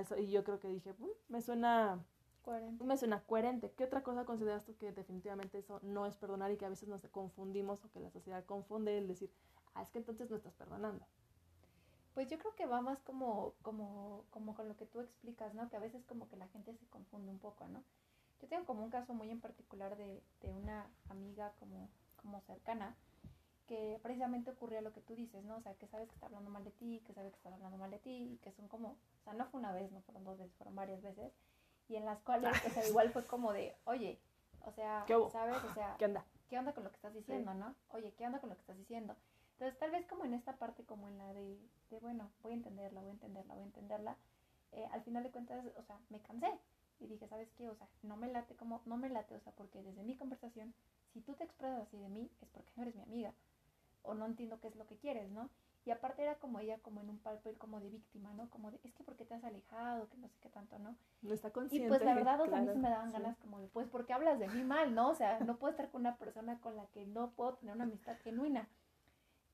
[0.00, 2.00] Eso- y yo creo que dije, "Mm, me suena
[2.42, 2.84] Coherente.
[2.84, 3.72] me suena coherente.
[3.76, 6.88] ¿Qué otra cosa consideras tú que definitivamente eso no es perdonar y que a veces
[6.88, 9.30] nos confundimos o que la sociedad confunde el decir,
[9.74, 11.04] ah, es que entonces no estás perdonando?
[12.14, 15.68] Pues yo creo que va más como, como, como con lo que tú explicas, ¿no?
[15.68, 17.82] Que a veces como que la gente se confunde un poco, ¿no?
[18.40, 21.88] Yo tengo como un caso muy en particular de, de una amiga como,
[22.26, 22.96] como cercana,
[23.66, 25.56] que precisamente ocurría lo que tú dices, ¿no?
[25.56, 27.78] O sea, que sabes que está hablando mal de ti, que sabes que está hablando
[27.78, 30.24] mal de ti, y que son como, o sea, no fue una vez, no fueron
[30.24, 31.32] dos veces, fueron varias veces,
[31.88, 34.20] y en las cuales, o sea, igual fue como de, oye,
[34.64, 35.06] o sea.
[35.32, 35.56] ¿sabes?
[35.64, 36.24] O sea, ¿Qué onda?
[36.48, 37.74] ¿qué onda con lo que estás diciendo, no?
[37.90, 39.16] Oye, ¿qué onda con lo que estás diciendo?
[39.52, 41.58] Entonces, tal vez como en esta parte, como en la de,
[41.90, 44.16] de bueno, voy a entenderla, voy a entenderla, voy a entenderla,
[44.72, 46.58] eh, al final de cuentas, o sea, me cansé.
[46.98, 47.68] Y dije, ¿sabes qué?
[47.68, 50.74] O sea, no me late como, no me late, o sea, porque desde mi conversación,
[51.16, 53.32] si tú te expresas así de mí, es porque no eres mi amiga.
[54.02, 55.48] O no entiendo qué es lo que quieres, ¿no?
[55.86, 58.50] Y aparte era como ella, como en un papel como de víctima, ¿no?
[58.50, 60.94] Como de, es que porque te has alejado, que no sé qué tanto, ¿no?
[61.22, 61.88] No está Y consciente.
[61.88, 63.12] pues la verdad, o sea, a mí sí me daban sí.
[63.12, 65.10] ganas como de, pues, ¿por qué hablas de mí mal, no?
[65.10, 67.84] O sea, no puedo estar con una persona con la que no puedo tener una
[67.84, 68.68] amistad genuina.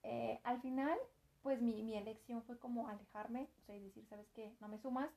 [0.03, 0.99] Eh, al final,
[1.43, 4.55] pues mi, mi elección fue como alejarme, o sea, y decir, ¿sabes qué?
[4.61, 5.11] No me sumas.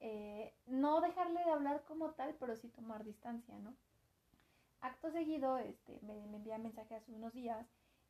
[0.00, 3.74] Eh, no dejarle de hablar como tal, pero sí tomar distancia, ¿no?
[4.80, 7.66] Acto seguido, este, me, me envía mensaje hace unos días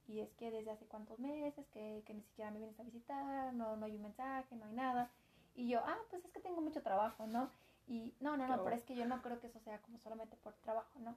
[0.07, 3.53] y es que desde hace cuántos meses que, que ni siquiera me vienes a visitar,
[3.55, 5.11] no, no hay un mensaje, no hay nada.
[5.55, 7.51] Y yo, ah, pues es que tengo mucho trabajo, ¿no?
[7.87, 10.37] Y no, no, no, pero es que yo no creo que eso sea como solamente
[10.37, 11.17] por trabajo, ¿no?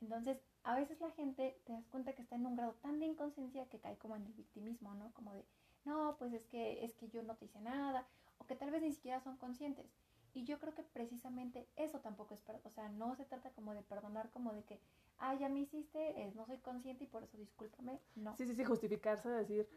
[0.00, 3.06] Entonces, a veces la gente te das cuenta que está en un grado tan de
[3.06, 5.12] inconsciencia que cae como en el victimismo, ¿no?
[5.12, 5.44] Como de,
[5.84, 8.06] no, pues es que es que yo no te hice nada,
[8.38, 9.86] o que tal vez ni siquiera son conscientes.
[10.34, 13.82] Y yo creo que precisamente eso tampoco es, o sea, no se trata como de
[13.82, 14.80] perdonar, como de que,
[15.18, 18.00] ah, ya me hiciste, eh, no soy consciente y por eso discúlpame.
[18.16, 18.36] No.
[18.36, 19.68] Sí, sí, sí, justificarse, decir,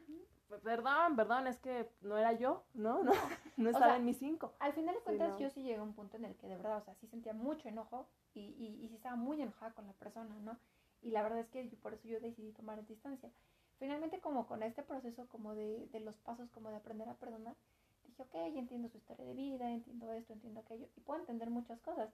[0.64, 3.04] perdón, perdón, es que no era yo, ¿no?
[3.04, 3.12] No,
[3.58, 4.54] no estaba sea, en mis cinco.
[4.60, 5.40] Al final de Sí, cuentas, no.
[5.40, 7.34] yo sí llegué a un punto en el que de verdad, o sea, sí sentía
[7.34, 10.58] mucho enojo y, y, y sí estaba muy enojada con la persona, ¿no?
[11.02, 13.30] Y la verdad es que yo- por eso yo decidí tomar distancia.
[13.80, 17.56] Finalmente, como con este proceso como de, de los pasos, como de aprender a perdonar,
[18.18, 21.80] dije, ok, entiendo su historia de vida, entiendo esto, entiendo aquello, y puedo entender muchas
[21.82, 22.10] cosas,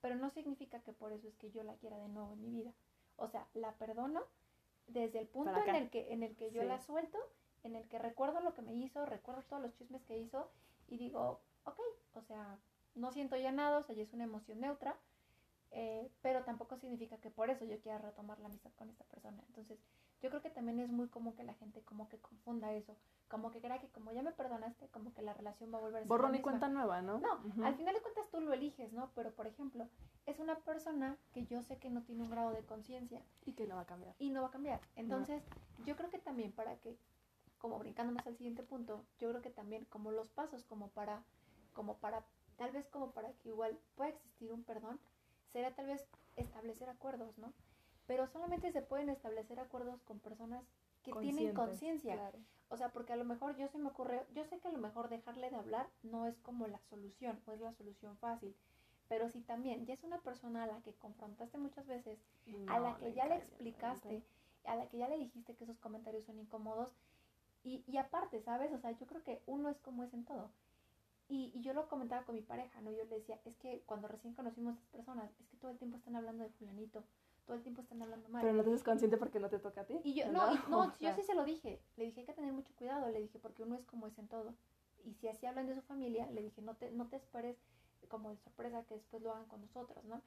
[0.00, 2.50] pero no significa que por eso es que yo la quiera de nuevo en mi
[2.50, 2.72] vida.
[3.16, 4.22] O sea, la perdono
[4.88, 6.68] desde el punto en el que, en el que yo Sí.
[6.68, 7.18] la suelto,
[7.64, 10.48] en el que recuerdo lo que me hizo, recuerdo todos los chismes que hizo,
[10.88, 11.80] y digo, ok,
[12.14, 12.58] o sea,
[12.94, 14.96] no siento ya nada, o sea, ya es una emoción neutra,
[15.72, 19.42] eh, pero tampoco significa que por eso yo quiera retomar la amistad con esta persona.
[19.48, 19.78] Entonces,
[20.22, 22.96] yo creo que también es muy común que la gente como que confunda eso,
[23.28, 25.96] como que crea que como ya me perdonaste, como que la relación va a volver
[25.96, 27.18] a ser Borrón y cuenta nueva, ¿no?
[27.18, 29.10] No, al final de cuentas tú lo eliges, ¿no?
[29.14, 29.88] Pero, por ejemplo,
[30.24, 33.66] es una persona que yo sé que no tiene un grado de conciencia Y que
[33.66, 34.14] no va a cambiar.
[34.18, 34.80] y no va a cambiar.
[34.96, 35.42] Entonces,
[35.84, 36.96] yo creo que también para que,
[37.58, 41.22] como brincándonos al siguiente punto, yo creo que también como los pasos, como para,
[41.72, 42.24] como para,
[42.56, 44.98] tal vez como para que igual pueda existir un perdón,
[45.52, 47.52] sería tal vez establecer acuerdos, ¿no?
[48.06, 50.64] Pero solamente se pueden establecer acuerdos con personas
[51.02, 52.14] que tienen conciencia.
[52.14, 52.38] claro.
[52.68, 54.78] O sea, porque a lo mejor yo se me ocurre, yo sé que a lo
[54.78, 58.54] mejor dejarle de hablar no es como la solución, o es la solución fácil.
[59.08, 62.18] Pero si también ya es una persona a la que confrontaste muchas veces,
[62.68, 64.22] a la que ya le explicaste,
[64.64, 66.92] a la que ya le dijiste que esos comentarios son incómodos,
[67.62, 68.72] y, y aparte, ¿sabes?
[68.72, 70.50] O sea, yo creo que uno es como es en todo.
[71.28, 72.90] Y, y yo lo comentaba con mi pareja, ¿no?
[72.90, 75.78] Yo le decía, es que cuando recién conocimos a estas personas, es que todo el
[75.78, 77.04] tiempo están hablando de fulanito,
[77.46, 78.42] todo el tiempo están hablando mal.
[78.42, 80.00] Pero no te haces consciente porque no te toca a ti.
[80.04, 81.80] Y yo, no, y- no, O yo sí se lo dije.
[81.96, 83.08] Le dije, hay que tener mucho cuidado.
[83.10, 84.54] Le dije, porque uno es como es en todo.
[85.04, 87.56] Y si así hablan de su familia, le dije, no te, no te esperes
[88.08, 90.20] como de sorpresa que después lo hagan con nosotros, ¿no?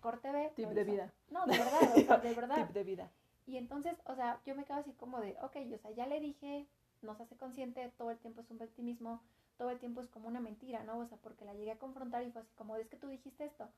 [0.00, 0.52] Corte B.
[0.56, 1.12] Tip de vida.
[1.30, 2.56] No, de verdad, o sea, de verdad.
[2.66, 3.10] Tip de vida.
[3.46, 6.20] Y entonces, o sea, yo me quedo así como de, ok, o sea, ya le
[6.20, 6.66] dije,
[7.02, 9.20] nos hace consciente, todo el tiempo es un victimismo,
[9.58, 10.98] todo el tiempo es como una mentira, ¿no?
[10.98, 13.44] O sea, porque la llegué a confrontar y fue así como, es que tú dijiste
[13.44, 13.68] esto.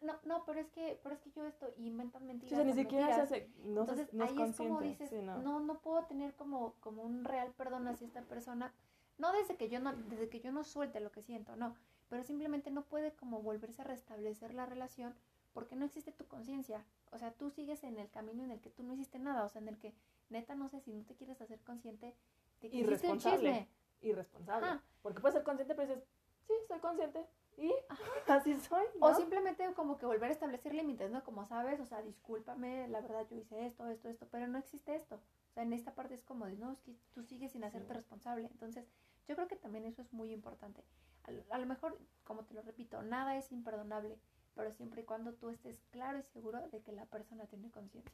[0.00, 2.52] No, no, pero es que, pero es que yo esto, y inventan Sí, mentiras.
[2.52, 5.22] o sea, ni siquiera se hace, no, se- Entonces no ahí es como dices, sí,
[5.22, 5.38] no.
[5.38, 5.60] no.
[5.60, 8.72] no, puedo tener como, como un real perdón hacia esta persona,
[9.18, 11.74] no desde que yo no, desde que yo no suelte lo que siento, no,
[12.08, 15.14] pero simplemente no puede como volverse a restablecer la relación
[15.52, 18.70] porque no existe tu conciencia, o sea, tú sigues en el camino en el que
[18.70, 19.94] tú no hiciste nada, o sea, en el que
[20.30, 22.14] neta no sé si no te quieres hacer consciente
[22.60, 23.36] de que hiciste un Irresponsable.
[23.50, 23.68] chisme.
[24.00, 24.66] Irresponsable.
[24.66, 24.82] Ajá.
[25.02, 26.04] Porque puedes ser consciente, pero dices,
[26.46, 27.26] sí, soy consciente.
[27.56, 27.72] Y
[28.28, 28.84] así soy.
[29.00, 29.16] O ¿no?
[29.16, 31.22] simplemente como que volver a establecer límites, ¿no?
[31.24, 34.94] Como sabes, o sea, discúlpame, la verdad yo hice esto, esto, esto, pero no existe
[34.94, 35.16] esto.
[35.16, 37.88] O sea, en esta parte es como de, no, es que tú sigues sin hacerte
[37.88, 37.94] Sí.
[37.94, 38.48] responsable.
[38.50, 38.86] Entonces,
[39.28, 40.82] yo creo que también eso es muy importante.
[41.24, 44.18] A, lo- a lo mejor, como te lo repito, nada es imperdonable,
[44.54, 48.12] pero siempre y cuando tú estés claro y seguro de que la persona tiene conciencia.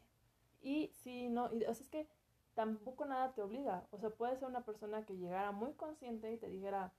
[0.61, 2.09] Y sí, no, y, o sea, es que
[2.55, 3.87] tampoco nada te obliga.
[3.93, 6.93] O sea, puede ser una persona que llegara muy consciente y te dijera,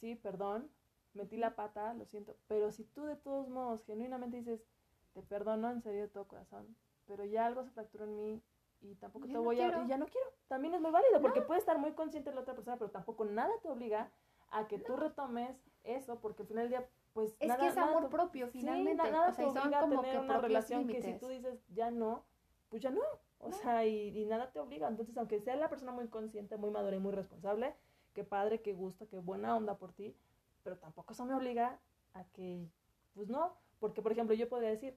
[0.00, 0.70] sí, perdón,
[1.14, 2.36] metí la pata, lo siento.
[2.48, 4.64] Pero si tú de todos modos genuinamente dices,
[5.12, 8.42] te perdono en serio de todo corazón, pero ya algo se fracturó en mí
[8.80, 9.78] y tampoco Ya te no voy quiero.
[9.80, 9.84] a...
[9.84, 10.26] Y ya no quiero.
[10.48, 13.52] También es muy válido porque puede estar muy consciente la otra persona, pero tampoco nada
[13.62, 14.10] te obliga
[14.50, 17.36] a que tú retomes eso porque al final del día, pues...
[17.40, 19.02] Es nada, que es nada amor propio, Sí, finalmente.
[19.02, 21.02] na- nada o sea, te y son obliga a como tener que una relación que
[21.02, 22.24] si tú dices ya no,
[22.68, 23.00] pues ya no.
[23.38, 23.56] O No.
[23.56, 24.86] sea, y, y nada te obliga.
[24.88, 27.74] Entonces, aunque sea la persona muy consciente, muy madura y muy responsable,
[28.12, 30.14] qué padre, qué gusto, qué buena onda por ti,
[30.62, 31.78] pero tampoco eso me obliga
[32.14, 32.66] a que,
[33.14, 34.94] pues no, porque por ejemplo yo podría decir,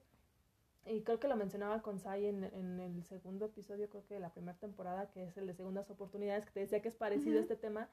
[0.86, 4.20] y creo que lo mencionaba con Sai en, en el segundo episodio, creo que de
[4.20, 7.38] la primera temporada, que es el de segundas oportunidades, que te decía que es parecido
[7.38, 7.88] a este tema,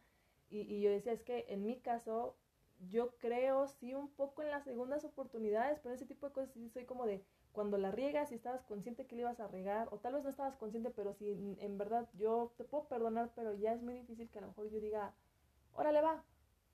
[0.50, 2.36] y, y yo decía, es que en mi caso,
[2.90, 6.68] yo creo sí un poco en las segundas oportunidades, pero ese tipo de cosas sí
[6.70, 10.00] soy como de, cuando la riegas y estabas consciente que le ibas a regar, o
[10.00, 13.54] tal vez no estabas consciente, pero si en- en verdad yo te puedo perdonar, pero
[13.54, 15.14] ya es muy difícil que a lo mejor yo diga,
[15.74, 16.24] órale va,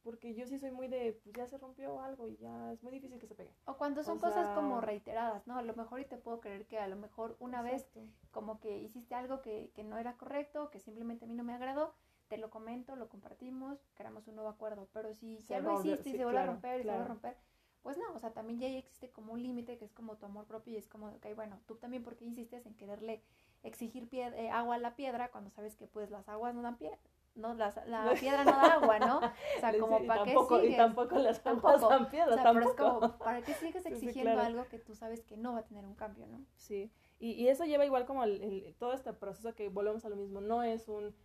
[0.04, 2.92] porque yo sí soy muy de, pues ya se rompió algo y ya es muy
[2.92, 3.52] difícil que se pegue.
[3.66, 5.58] O cuando son O cosas como reiteradas, ¿no?
[5.58, 7.86] A lo mejor y te puedo creer que a lo mejor una vez
[8.32, 11.54] como que hiciste algo que, que no era correcto, que simplemente a mí no me
[11.54, 11.94] agradó,
[12.28, 14.88] te lo comento, lo compartimos, creamos un nuevo acuerdo.
[14.94, 16.90] Pero si Se ya lo hiciste y sí, se vuelve claro, a romper y se
[16.90, 17.38] vuelve a romper,
[17.82, 20.46] pues no, o sea, también ya existe como un límite que es como tu amor
[20.46, 23.22] propio y es como, ok, bueno, tú también porque insistes en quererle
[23.64, 26.78] exigir pie- eh, agua a la piedra cuando sabes que pues las aguas no dan
[26.78, 26.92] pie,
[27.38, 29.20] no, las, la piedra no da agua, ¿no?
[29.54, 30.74] O sea, como y para qué tampoco, sigues.
[30.74, 31.68] Y tampoco las Tampoco.
[31.70, 33.00] aguas dan O piedras, sea, pero es tampoco.
[33.00, 34.48] como, ¿para qué sigues sí, exigiendo claro.
[34.48, 36.46] algo que tú sabes que no va a tener un cambio, no?
[36.56, 40.10] Sí, y, y eso lleva igual como el, el- todo este proceso que volvemos a
[40.10, 41.16] lo mismo, no es un,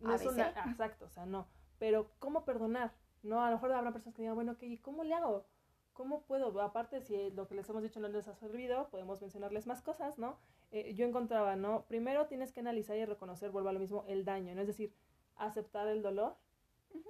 [0.00, 1.46] no es una, ah, exacto, o sea, no,
[1.78, 2.92] pero ¿cómo perdonar?
[3.22, 5.46] No, a lo mejor habrá personas que digan, bueno, ¿y cómo le hago?
[5.92, 6.58] ¿Cómo puedo?
[6.62, 10.18] Aparte, si lo que les hemos dicho no les ha servido, podemos mencionarles más cosas,
[10.18, 10.38] ¿no?
[10.70, 11.84] Eh, yo encontraba, ¿no?
[11.88, 14.62] Primero tienes que analizar y reconocer, vuelvo a lo mismo, el daño, ¿no?
[14.62, 14.94] Es decir,
[15.46, 16.36] aceptar el dolor,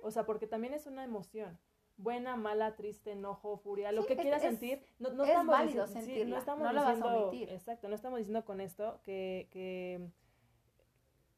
[0.03, 1.59] o sea, porque también es una emoción.
[1.97, 4.83] Buena, mala, triste, enojo, furia, lo que es- quieras es- sentir.
[4.99, 7.51] No, no es estamos válido sí, no estamos no la vas a diciendo, omitir.
[7.51, 10.09] exacto, no estamos diciendo con esto que, que,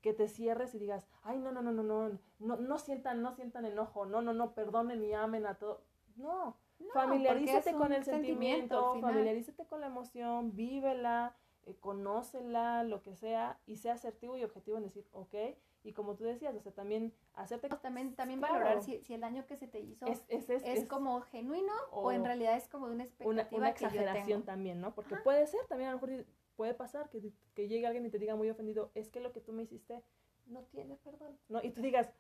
[0.02, 3.32] que te cierres y digas, ay, no, no, no, no, no, no, no sientan, no
[3.32, 5.82] sientan enojo, no, no, no, perdonen y amen a todo.
[6.16, 13.14] No, No, familiarízate con el sentimiento, familiarízate con la emoción, vívela, eh, conócela, lo que
[13.16, 15.34] sea, y sea asertivo y objetivo en decir, ok,
[15.84, 17.68] y como tú decías, o sea, también hacerte...
[17.68, 18.54] También, también Claro.
[18.54, 21.20] valorar si, si el daño que se te hizo es, es, es, es- es como
[21.22, 24.44] genuino o, en realidad es como una una, expectativa una que yo exageración tengo.
[24.44, 24.94] también, ¿no?
[24.94, 25.24] Porque Ajá.
[25.24, 26.24] puede ser, también a lo mejor
[26.56, 29.40] puede pasar que, que llegue alguien y te diga muy ofendido, es que lo que
[29.40, 30.02] tú me hiciste
[30.46, 31.60] no tiene perdón, ¿no?
[31.62, 32.12] Y tú digas,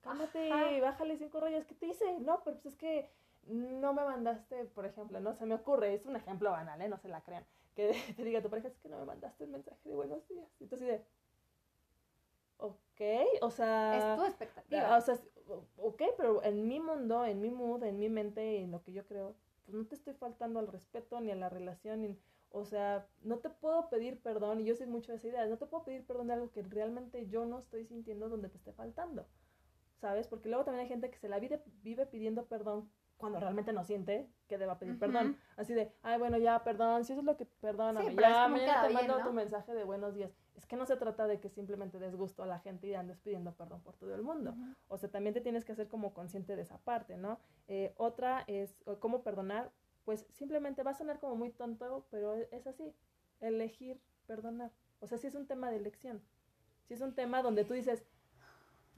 [0.00, 0.80] cálmate, Ajá.
[0.80, 2.18] bájale cinco rollos, ¿qué te hice?
[2.20, 3.10] No, pero pues es que
[3.44, 6.88] no me mandaste, por ejemplo, no se me ocurre, es un ejemplo banal, ¿eh?
[6.88, 7.44] No se la crean,
[7.74, 10.48] que te diga tu pareja, es que no me mandaste un mensaje de buenos días.
[10.60, 11.04] Y tú así de,
[13.40, 13.96] o sea...
[14.14, 14.96] Es tu expectativa.
[14.96, 15.18] O sea,
[15.76, 19.04] ok, pero en mi mundo, en mi mood, en mi mente, en lo que yo
[19.06, 19.34] creo,
[19.64, 22.02] pues no te estoy faltando al respeto ni a la relación.
[22.02, 22.18] ni-
[22.54, 25.56] o sea, no te puedo pedir perdón, y yo soy mucho de esa idea, no
[25.56, 28.72] te puedo pedir perdón de algo que realmente yo no estoy sintiendo donde te esté
[28.72, 29.26] faltando.
[30.00, 30.26] ¿Sabes?
[30.26, 33.84] Porque luego también hay gente que se la vive, vive pidiendo perdón cuando realmente no
[33.84, 35.38] siente que deba pedir perdón.
[35.56, 38.88] Así de, ay, bueno, ya, perdón, si eso es lo que, perdóname, Sí, ya, mañana
[38.88, 39.24] te mando ¿no?
[39.28, 40.32] tu mensaje de buenos días.
[40.56, 43.18] Es que no se trata de que simplemente des gusto a la gente y andes
[43.20, 44.54] pidiendo perdón por todo el mundo.
[44.88, 47.38] O sea, también te tienes que hacer como consciente de esa parte, ¿no?
[47.68, 49.72] Eh, otra es cómo perdonar.
[50.04, 52.94] Pues simplemente va a sonar como muy tonto, pero e- es así.
[53.40, 54.70] Elegir perdonar.
[55.00, 56.20] O sea, si es un tema de elección.
[56.86, 58.04] Si es un tema donde tú dices,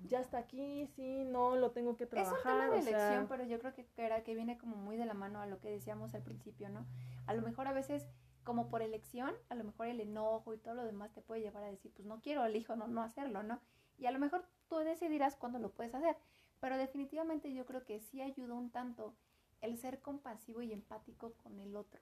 [0.08, 2.36] ya está aquí, sí, no, lo tengo que Es trabajar.
[2.54, 4.96] un tema de sea, elección, pero yo creo que, que era, que viene como muy
[4.96, 6.84] de la mano a lo que decíamos al principio, ¿no?
[7.26, 8.06] A lo mejor a veces,
[8.44, 11.64] como por elección, a lo mejor el enojo y todo lo demás te puede llevar
[11.64, 13.60] a decir, pues no quiero, elijo no, no hacerlo, ¿no?
[13.98, 16.16] Y a lo mejor tú decidirás cuándo lo puedes hacer,
[16.60, 19.14] pero definitivamente yo creo que sí ayuda un tanto
[19.60, 22.00] el ser compasivo y empático con el otro.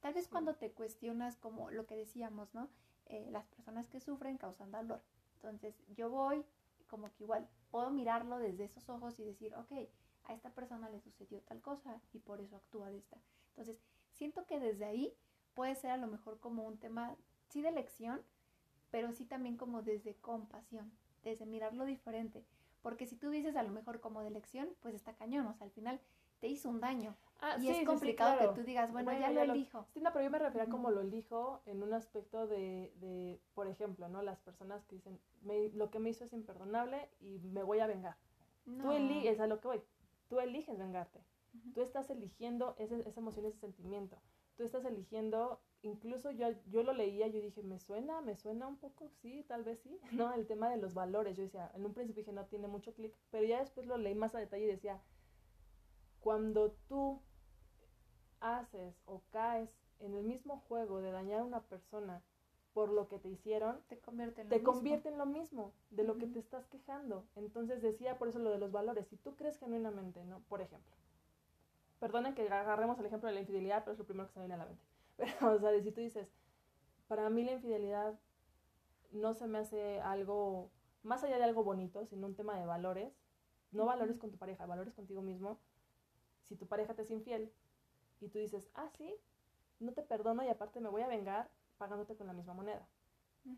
[0.00, 0.30] Tal vez Sí.
[0.30, 2.68] cuando te cuestionas como lo que decíamos, ¿no?
[3.06, 5.02] Eh, las personas que sufren causan dolor.
[5.36, 6.44] Entonces yo voy
[6.88, 9.72] como que igual puedo mirarlo desde esos ojos y decir, ok,
[10.24, 13.18] a esta persona le sucedió tal cosa y por eso actúa de esta.
[13.50, 15.14] Entonces siento que desde ahí
[15.54, 17.16] puede ser a lo mejor como un tema,
[17.48, 18.20] sí de elección,
[18.90, 22.44] pero sí también como desde compasión, desde mirarlo diferente.
[22.82, 25.64] Porque si tú dices a lo mejor como de elección, pues está cañón, o sea,
[25.66, 26.00] al final
[26.40, 27.16] te hizo un daño.
[27.40, 28.54] ah, y sí, sí, es sí, complicado claro.
[28.54, 29.86] que tú digas, bueno, Bueno, ya lo ya lo- elijo.
[29.94, 30.96] Sí, no, pero yo me refería como Ujú.
[30.96, 34.22] lo elijo en un aspecto de, de, por ejemplo, ¿no?
[34.22, 37.86] Las personas que dicen, "Me- lo que me hizo es imperdonable y me voy a
[37.86, 38.16] vengar.
[38.64, 38.92] Tú No.
[38.92, 39.82] eliges, a lo que voy,
[40.28, 41.20] tú eliges vengarte.
[41.72, 44.18] Tú estás eligiendo ese- esa emoción, ese sentimiento.
[44.56, 48.76] Tú estás eligiendo, incluso yo, yo lo leía, yo dije, me suena, me suena un
[48.76, 50.32] poco, sí, tal vez sí, ¿no?
[50.32, 51.36] El tema de los valores.
[51.36, 54.14] Yo decía, en un principio dije, no tiene mucho clic, pero ya después lo leí
[54.14, 55.00] más a detalle y decía,
[56.20, 57.20] cuando tú
[58.40, 62.22] haces o caes en el mismo juego de dañar a una persona
[62.72, 64.72] por lo que te hicieron, te convierte en lo te mismo.
[64.72, 67.24] convierte en lo mismo de lo que te estás quejando.
[67.36, 69.06] Entonces decía por eso lo de los valores.
[69.08, 70.40] Si tú crees genuinamente, ¿no?
[70.48, 70.92] Por ejemplo,
[72.04, 74.44] perdonen que agarremos el ejemplo de la infidelidad, pero es lo primero que se me
[74.44, 74.84] viene a la mente.
[75.16, 76.28] Pero, o sea, si tú dices,
[77.08, 78.20] para mí la infidelidad
[79.10, 80.70] no se me hace algo,
[81.02, 83.10] más allá de algo bonito, sino un tema de valores.
[83.72, 85.58] No valores con tu pareja, valores contigo mismo.
[86.42, 87.50] Si tu pareja te es infiel
[88.20, 89.14] y tú dices, ah, sí,
[89.80, 92.86] no te perdono y aparte me voy a vengar pagándote con la misma moneda.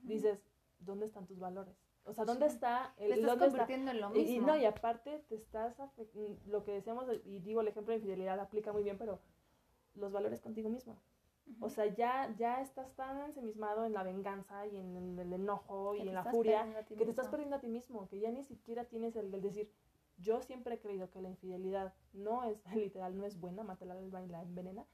[0.05, 0.41] Dices,
[0.79, 1.77] ¿dónde están tus valores?
[2.07, 4.37] O sea, ¿dónde está Te el estás dónde está- convirtiendo en lo y- mismo.
[4.37, 7.99] Y, no, y aparte te estás, mm, lo que decíamos, y digo, el ejemplo de
[7.99, 9.21] infidelidad aplica muy bien, pero
[9.95, 10.97] los valores contigo mismo.
[11.49, 11.67] Ujú.
[11.67, 15.93] O sea, ya, ya estás tan ensimismado en la venganza y en, el- el enojo
[15.93, 18.31] Que y te en la furia que te estás perdiendo a ti mismo, que ya
[18.31, 19.71] ni siquiera tienes el del decir,
[20.19, 23.91] yo siempre he creído que la infidelidad no es, literal, no es buena, mata el
[23.93, 24.87] alma y la envenena,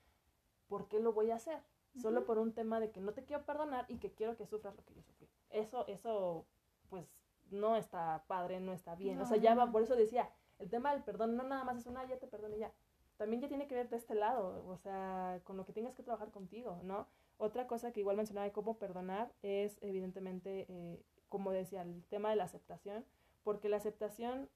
[0.68, 1.58] ¿por qué lo voy a hacer?
[2.00, 2.26] Solo Ujú.
[2.26, 4.82] por un tema de que no te quiero perdonar y que quiero que sufras lo
[4.84, 5.28] que yo sufrí.
[5.50, 6.46] Eso, eso,
[6.92, 7.06] pues,
[7.50, 9.18] no está padre, no está bien.
[9.18, 10.28] o sea, ya va, por eso decía,
[10.58, 12.70] el tema del perdón no nada más es una, ya te perdoné ya.
[13.16, 16.02] También ya tiene que ver de este lado, o sea, con lo que tengas que
[16.02, 17.08] trabajar contigo, ¿no?
[17.38, 22.28] Otra cosa que igual mencionaba de cómo perdonar es, evidentemente, eh, como decía, el tema
[22.28, 23.06] de la aceptación,
[23.42, 24.50] porque la aceptación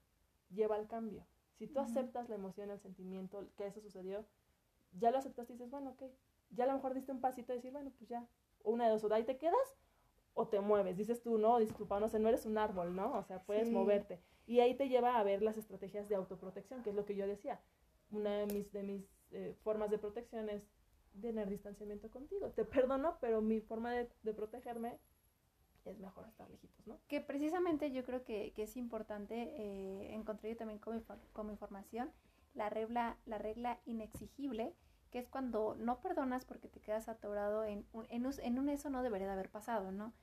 [0.51, 1.25] lleva al cambio.
[1.55, 4.27] Si tú aceptas la emoción, el sentimiento, que eso sucedió,
[4.91, 6.03] ya lo aceptaste y dices, bueno, ok,
[6.51, 8.27] ya a lo mejor diste un pasito de decir, bueno, pues ya,
[8.63, 9.75] una de dos, o de ahí te quedas
[10.37, 10.95] o te mueves.
[10.97, 13.13] Dices tú, no, disculpa, no sé, no eres un árbol, ¿no?
[13.17, 13.73] O sea, puedes Sí.
[13.73, 14.19] moverte.
[14.45, 17.27] Y ahí te lleva a ver las estrategias de autoprotección, que es lo que yo
[17.27, 17.59] decía.
[18.11, 20.63] Una de mis, de mis eh, formas de protección es
[21.21, 22.49] tener distanciamiento contigo.
[22.51, 24.99] Te perdono, pero mi forma de, de protegerme
[25.85, 26.99] es mejor estar lejitos, ¿no?
[27.07, 31.01] Que precisamente yo creo que, que es importante, eh, encontré yo también como,
[31.33, 32.11] como información,
[32.53, 34.73] la regla, la regla inexigible,
[35.11, 38.67] que es cuando no perdonas porque te quedas atorado en un, en, us- en un
[38.69, 40.13] eso no debería de haber pasado, ¿no?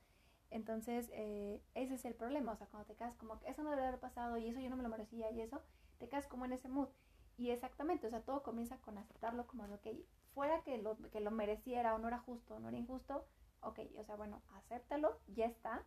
[0.51, 3.69] Entonces, eh, ese es el problema, o sea, cuando te quedas como que eso no
[3.71, 5.61] debería haber pasado y eso yo no me lo merecía y eso,
[5.99, 6.89] te quedas como en ese mood.
[7.37, 9.87] Y exactamente, o sea, todo comienza con aceptarlo como de, ok,
[10.33, 13.25] fuera que lo, que lo mereciera o no era justo o no era injusto,
[13.61, 15.83] ok, o sea, bueno, acéptalo, ya está,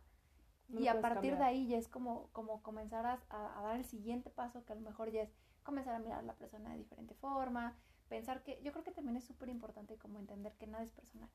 [0.69, 3.61] No y lo a partir de ahí ya es como, como comenzar a, a- a
[3.63, 5.31] dar el siguiente paso, que a lo mejor ya es
[5.63, 9.17] comenzar a mirar a la persona de diferente forma, pensar que yo creo que también
[9.17, 11.29] es súper importante como entender que nada es personal.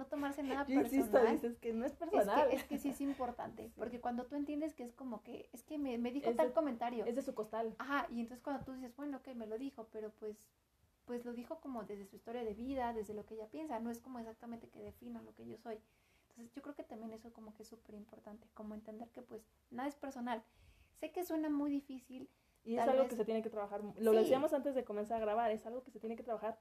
[0.00, 1.34] No tomarse nada Yo insisto, personal.
[1.34, 2.48] dices que no es Es personal.
[2.48, 3.72] que, es que sí es importante, Sí.
[3.76, 6.48] porque cuando tú entiendes que es como que, es que me, me dijo Es tal
[6.48, 7.74] de- comentario, Es de su costal.
[7.78, 10.48] Ajá, y entonces cuando tú dices, bueno, ok, me lo dijo, pero pues,
[11.04, 13.90] pues lo dijo como desde su historia de vida, desde lo que ella piensa, no
[13.90, 15.78] es como exactamente que defina lo que yo soy.
[16.30, 19.42] Entonces yo creo que también eso como que es súper importante, como entender que pues
[19.70, 20.42] nada es personal.
[20.98, 22.30] Sé que suena muy difícil,
[22.64, 23.82] Y es algo vez- que se tiene que trabajar.
[23.98, 24.16] Lo Sí.
[24.16, 26.58] decíamos antes de comenzar a grabar, es algo que se tiene que trabajar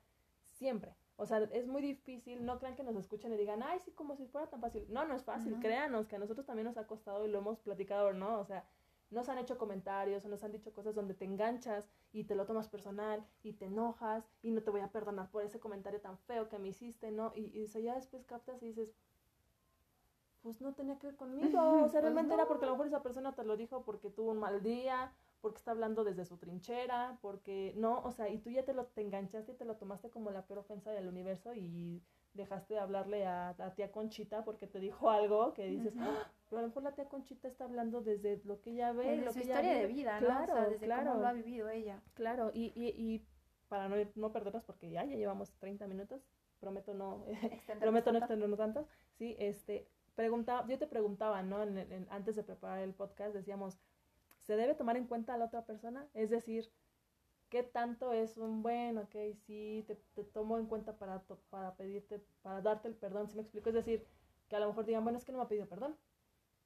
[0.57, 0.93] siempre.
[1.21, 4.15] O sea, es muy difícil, no crean que nos escuchen y digan, ay, sí, como
[4.15, 4.85] si fuera tan fácil.
[4.89, 5.59] No, no es fácil, No.
[5.59, 8.39] créanos que a nosotros también nos ha costado y lo hemos platicado, ¿no?
[8.39, 8.63] O sea,
[9.11, 12.45] nos han hecho comentarios o nos han dicho cosas donde te enganchas y te lo
[12.45, 16.17] tomas personal y te enojas y no te voy a perdonar por ese comentario tan
[16.19, 17.33] feo que me hiciste, ¿no?
[17.35, 18.93] Y, y o sea, ya después captas y dices,
[20.41, 21.47] pues no tenía que ver conmigo.
[21.85, 24.09] O sea, Pues realmente era porque a lo mejor esa persona te lo dijo porque
[24.09, 28.39] tuvo un mal día, porque está hablando desde su trinchera, porque no, o sea, y
[28.39, 31.07] tú ya te lo te enganchaste y te lo tomaste como la peor ofensa del
[31.07, 35.93] universo y dejaste de hablarle a, a tía Conchita porque te dijo algo que dices.
[35.99, 39.09] "Ah, pero a lo mejor la tía Conchita está hablando desde lo que ella ve,
[39.11, 39.99] desde lo su que ella historia de vive".
[39.99, 40.25] vida, ¿no?
[40.27, 41.09] Claro, o sea, desde claro.
[41.11, 42.01] cómo lo ha vivido ella.
[42.13, 43.25] Claro, y, y, y
[43.67, 46.21] para no, no perdernos porque ya, ya llevamos 30 minutos,
[46.59, 51.61] prometo no, Extendernos prometo no extendernos tanto, sí, este, preguntaba, yo te preguntaba, ¿no?
[51.63, 53.79] En- en- antes de preparar el podcast decíamos,
[54.49, 56.09] ¿se debe tomar en cuenta a la otra persona?
[56.15, 56.71] Es decir,
[57.49, 61.75] ¿qué tanto es un bueno, ok, sí, te, te tomo en cuenta para, to- para
[61.75, 63.69] pedirte, para darte el perdón, ¿sí me explico?
[63.69, 64.07] Es decir,
[64.47, 65.95] que a lo mejor digan, bueno, es que no me ha pedido perdón.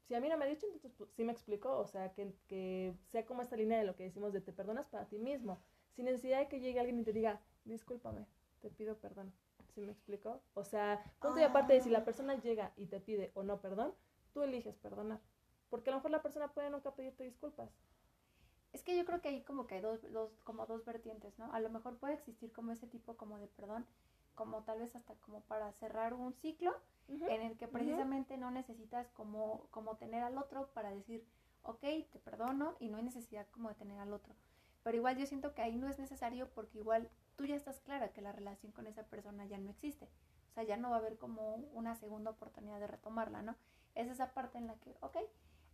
[0.08, 2.34] Si a mí no me ha dicho, entonces pues, sí me explico, o sea, que,
[2.48, 5.60] que sea como esta línea de lo que decimos de te perdonas para ti mismo,
[5.92, 8.26] sin necesidad de que llegue alguien y te diga, discúlpame,
[8.62, 9.34] te pido perdón.
[9.76, 10.42] ¿Sí me explico?
[10.54, 11.94] O sea, punto y aparte de si Ah.
[12.00, 13.94] la persona llega y te pide o no perdón,
[14.34, 15.20] tú eliges perdonar.
[15.74, 17.68] Porque a lo mejor la persona puede nunca pedirte disculpas.
[18.74, 21.52] Es que yo creo que hay como que hay dos, dos, como dos vertientes, ¿no?
[21.52, 23.88] A lo mejor puede existir como ese tipo como de perdón,
[24.36, 26.76] como tal vez hasta como para cerrar un ciclo
[27.08, 31.26] en el que precisamente no necesitas como, como tener al otro para decir,
[31.64, 34.36] ok, te perdono y no hay necesidad como de tener al otro.
[34.84, 38.14] Pero igual yo siento que ahí no es necesario porque igual tú ya estás clara
[38.14, 40.06] que la relación con esa persona ya no existe.
[40.52, 43.56] O sea, ya no va a haber como una segunda oportunidad de retomarla, ¿no?
[43.96, 45.18] Es esa parte en la que, ok,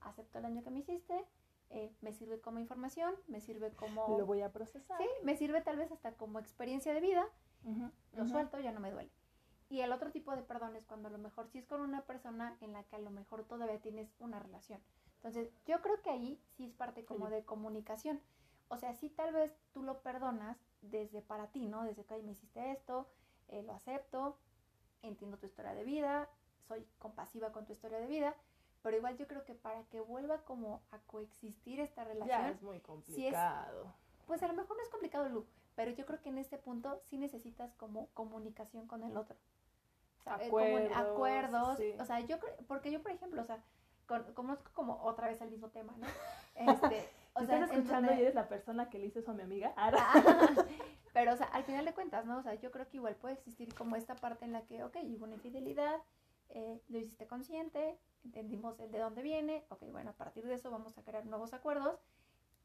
[0.01, 1.25] acepto el daño que me hiciste,
[1.71, 4.17] eh, me sirve como información, me sirve como...
[4.17, 4.97] Lo voy a procesar.
[4.97, 7.25] Sí, me sirve tal vez hasta como experiencia de vida,
[7.63, 8.31] Ujú, lo ujú.
[8.31, 9.11] suelto, ya no me duele.
[9.69, 12.01] Y el otro tipo de perdón es cuando a lo mejor sí es con una
[12.01, 14.81] persona en la que a lo mejor todavía tienes una relación.
[15.17, 18.19] Entonces, yo creo que ahí sí es parte como de comunicación.
[18.69, 21.83] O sea, sí tal vez tú lo perdonas desde para ti, ¿no?
[21.83, 23.07] Desde que "Ay, me hiciste esto,
[23.49, 24.37] eh, lo acepto,
[25.03, 26.29] entiendo tu historia de vida,
[26.67, 28.35] soy compasiva con tu historia de vida,
[28.81, 32.61] Pero igual yo creo que para que vuelva como a coexistir esta Ya relación, es
[32.61, 33.93] muy complicado.
[34.25, 36.99] pues a lo mejor no es complicado, Lu, pero yo creo que en este punto
[37.09, 39.35] sí necesitas como comunicación con el otro.
[40.19, 41.93] O sea, eh, Acuerdos, acuerdos, sí.
[41.99, 43.63] o sea, yo creo, porque yo, por ejemplo, o sea,
[44.05, 46.07] con- conozco como otra vez el mismo tema, ¿no?
[46.55, 49.33] Este, o sea, estás escuchando donde- y eres la persona que le hizo eso a
[49.33, 49.85] mi amiga, Ah,
[51.13, 52.37] Pero, o sea, al final de cuentas, ¿no?
[52.37, 54.97] O sea, yo creo que igual puede existir como esta parte en la que, ok,
[55.17, 55.99] hubo una infidelidad,
[56.49, 60.71] eh, lo hiciste consciente, entendimos el de dónde viene, ok, bueno, a partir de eso
[60.71, 61.99] vamos a crear nuevos acuerdos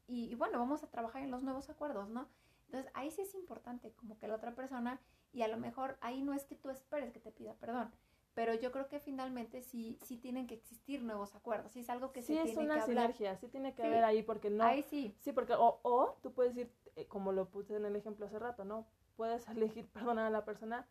[0.07, 2.27] y, y bueno, vamos a trabajar en los nuevos acuerdos, ¿no?
[2.67, 4.99] Entonces, ahí sí es importante como que la otra persona,
[5.33, 7.91] y a lo mejor ahí no es que tú esperes que te pida perdón,
[8.33, 12.11] pero yo creo que finalmente sí, sí tienen que existir nuevos acuerdos, sí es algo
[12.11, 13.13] que sí se es tiene una que hablar.
[13.13, 13.87] sinergia, sí tiene que Sí.
[13.87, 14.63] haber ahí porque no...
[14.63, 17.95] Ahí sí, Sí, porque o, o tú puedes ir, eh, como lo puse en el
[17.95, 18.85] ejemplo hace rato, ¿no?
[19.15, 19.47] Puedes
[19.79, 20.85] elegir perdonar a la persona,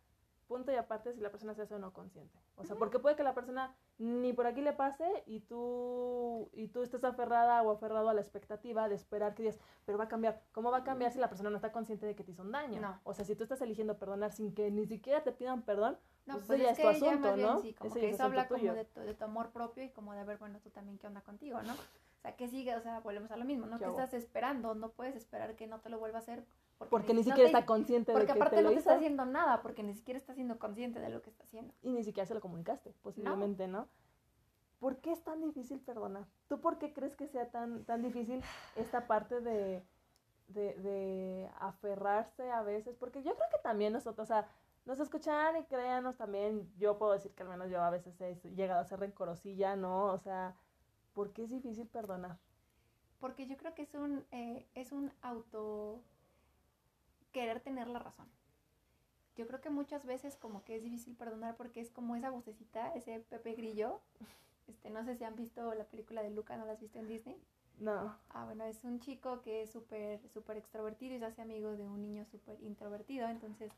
[0.44, 2.38] punto y aparte si la persona se hace o no consciente.
[2.56, 6.68] O sea, porque puede que la persona ni por aquí le pase y tú, y
[6.68, 10.08] tú estés aferrada o aferrado a la expectativa de esperar que digas, pero va a
[10.08, 10.42] cambiar.
[10.52, 12.52] ¿Cómo va a cambiar si la persona no está consciente de que te hizo un
[12.52, 12.80] daño?
[12.80, 13.00] No.
[13.04, 16.34] O sea, si tú estás eligiendo perdonar sin que ni siquiera te pidan perdón, No,
[16.34, 17.60] Pues pues, ya es es tu asunto, bien ¿no?
[17.60, 20.24] sí, como que eso habla como de tu, de tu amor propio y como de,
[20.24, 21.74] ver, bueno, tú también qué onda contigo, ¿no?
[21.74, 23.78] O sea, que sigue, o sea, volvemos a lo mismo, ¿no?
[23.78, 24.74] ¿Qué ¿Qué estás esperando?
[24.74, 26.44] No puedes esperar que no te lo vuelva a hacer.
[26.90, 28.80] Porque ni no siquiera te- está consciente de Porque que aparte te no lo te
[28.80, 31.72] hizo está haciendo nada, porque ni siquiera está siendo consciente de lo que está haciendo.
[31.82, 33.88] y ni siquiera se lo comunicaste, posiblemente, ¿no?
[34.80, 36.26] ¿Por qué es tan difícil perdonar?
[36.48, 38.42] ¿Tú por qué crees que sea tan, tan difícil
[38.76, 39.82] esta parte de,
[40.48, 42.94] de, de aferrarse a veces?
[42.96, 44.46] Porque yo creo que también nosotros, o sea,
[44.84, 48.34] nos escuchan y créanos también, yo puedo decir que al menos yo a veces he
[48.54, 50.06] llegado a ser rencorosilla, ¿no?
[50.12, 50.54] O sea,
[51.14, 52.36] ¿por qué es difícil perdonar?
[53.20, 56.02] Porque yo creo que es un, eh, es un auto
[57.34, 58.26] querer tener la razón.
[59.36, 62.94] Yo creo que muchas veces como que es difícil perdonar porque es como esa vocecita,
[62.94, 64.00] ese Pepe Grillo.
[64.66, 67.06] Este, no sé si han visto la película de Luca, ¿no la has visto en
[67.06, 67.36] Disney?
[67.80, 68.16] No.
[68.30, 71.86] Ah, bueno, es un chico que es súper, súper extrovertido y se hace amigo de
[71.86, 73.28] un niño súper introvertido.
[73.28, 73.70] Entonces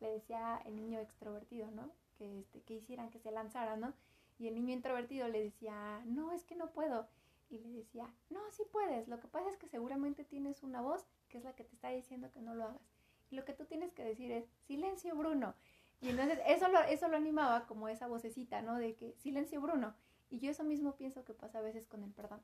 [0.00, 1.90] le decía el niño extrovertido, ¿no?
[2.16, 3.92] Que, este, que hicieran, que se lanzaran, ¿no?
[4.38, 7.06] Y el niño introvertido le decía, no, es que no puedo.
[7.50, 9.08] Y le decía, no, sí puedes.
[9.08, 11.90] Lo que pasa es que seguramente tienes una voz que es la que te está
[11.90, 12.99] diciendo que no lo hagas.
[13.30, 15.54] Lo que tú tienes que decir es, silencio, Bruno.
[16.00, 18.76] Y entonces eso lo, eso lo animaba como esa vocecita, ¿no?
[18.76, 19.94] De que, silencio, Bruno.
[20.30, 22.40] Y yo eso mismo pienso que pasa a veces con el perdón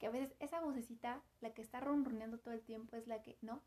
[0.00, 3.36] que a veces esa vocecita, la que está ronroneando todo el tiempo, es la que
[3.42, 3.60] no,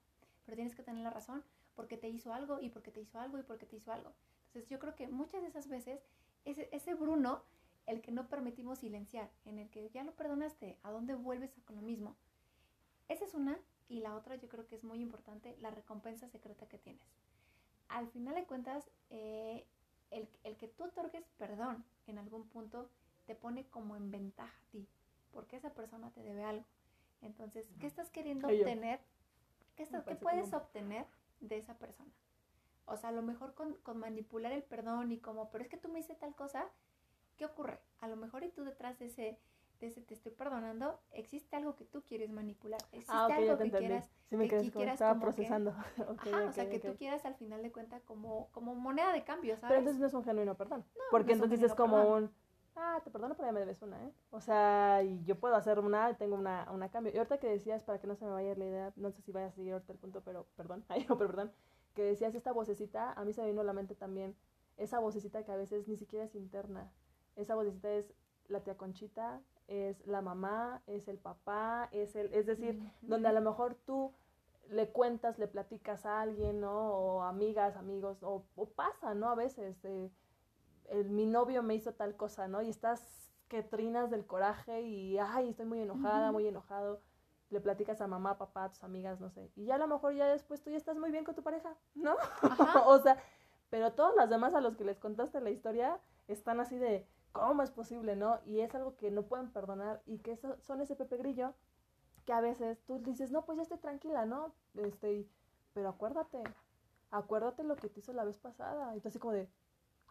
[0.45, 1.43] pero tienes que tener la razón
[1.75, 4.11] porque te hizo algo y porque te hizo algo y porque te hizo algo.
[4.47, 6.01] Entonces yo creo que muchas de esas veces
[6.43, 7.43] ese, ese Bruno,
[7.85, 11.61] el que no permitimos silenciar, en el que ya lo perdonaste, ¿a dónde vuelves a
[11.65, 12.15] con lo mismo?
[13.09, 13.59] Esa es una
[13.89, 17.03] y la otra yo creo que es muy importante, la recompensa secreta que tienes.
[17.89, 19.65] Al final de cuentas, eh,
[20.11, 22.89] el, el que tú otorgues perdón en algún punto
[23.25, 24.87] te pone como en ventaja a ti
[25.31, 26.65] porque esa persona te debe algo.
[27.21, 28.99] Entonces, ¿qué estás queriendo obtener?
[29.75, 31.05] ¿Qué, estás- qué puedes como- obtener
[31.39, 32.11] de esa persona?
[32.85, 35.77] O sea, a lo mejor con, con manipular el perdón y como, pero es que
[35.77, 36.67] tú me hice tal cosa,
[37.37, 37.79] ¿qué ocurre?
[38.01, 39.39] A lo mejor y tú detrás de ese,
[39.83, 43.57] de ese te estoy perdonando, existe algo que tú quieres manipular, existe Ah, ok, algo
[43.57, 43.87] que entendí.
[43.87, 45.71] quieras Sí me que quedé qui- como quieras estaba como que- procesando.
[46.09, 49.23] Ok, Ajá, o sea, que tú quieras al final de cuenta como, como moneda de
[49.23, 49.67] cambio, ¿sabes?
[49.69, 50.85] Pero entonces no es un genuino perdón.
[50.95, 52.23] No, porque no entonces es como perdón.
[52.23, 52.31] un,
[52.75, 54.11] ah, te perdono, pero ya me debes una, ¿eh?
[54.31, 57.11] O sea, y yo puedo hacer una y tengo una, una cambio.
[57.13, 59.31] Y ahorita que decías, para que no se me vaya la idea, no sé si
[59.31, 61.51] vaya a seguir ahorita el punto, pero perdón, ay, no, pero perdón,
[61.93, 64.35] que decías esta vocecita, a mí se me vino a la mente también
[64.77, 66.91] esa vocecita que a veces ni siquiera es interna.
[67.35, 68.11] Esa vocecita es
[68.47, 73.33] la tía Conchita, es la mamá, es el papá, es el, es decir, donde a
[73.33, 74.13] lo mejor tú
[74.69, 76.93] le cuentas, le platicas a alguien, ¿no?
[76.93, 79.29] O amigas, amigos, o, o pasa, ¿no?
[79.29, 80.11] A veces, eh,
[80.89, 82.61] el, mi novio me hizo tal cosa, ¿no?
[82.61, 87.01] Y estás que trinas del coraje y, ay, estoy muy enojada, muy enojado.
[87.49, 89.51] Le platicas a mamá, papá, a tus amigas, no sé.
[89.55, 91.75] Y ya a lo mejor ya después tú ya estás muy bien con tu pareja,
[91.93, 92.15] ¿no?
[92.87, 93.17] O sea,
[93.69, 97.61] pero todas las demás a los que les contaste la historia están así de, ¿cómo
[97.63, 98.39] es posible, no?
[98.45, 101.53] Y es algo que no pueden perdonar y que eso- son ese Pepe Grillo
[102.25, 104.53] que a veces tú dices, no, pues ya estoy tranquila, ¿no?
[104.75, 105.27] Este,
[105.73, 106.41] pero acuérdate,
[107.11, 108.95] acuérdate lo que te hizo la vez pasada.
[108.95, 109.49] Y tú así como de,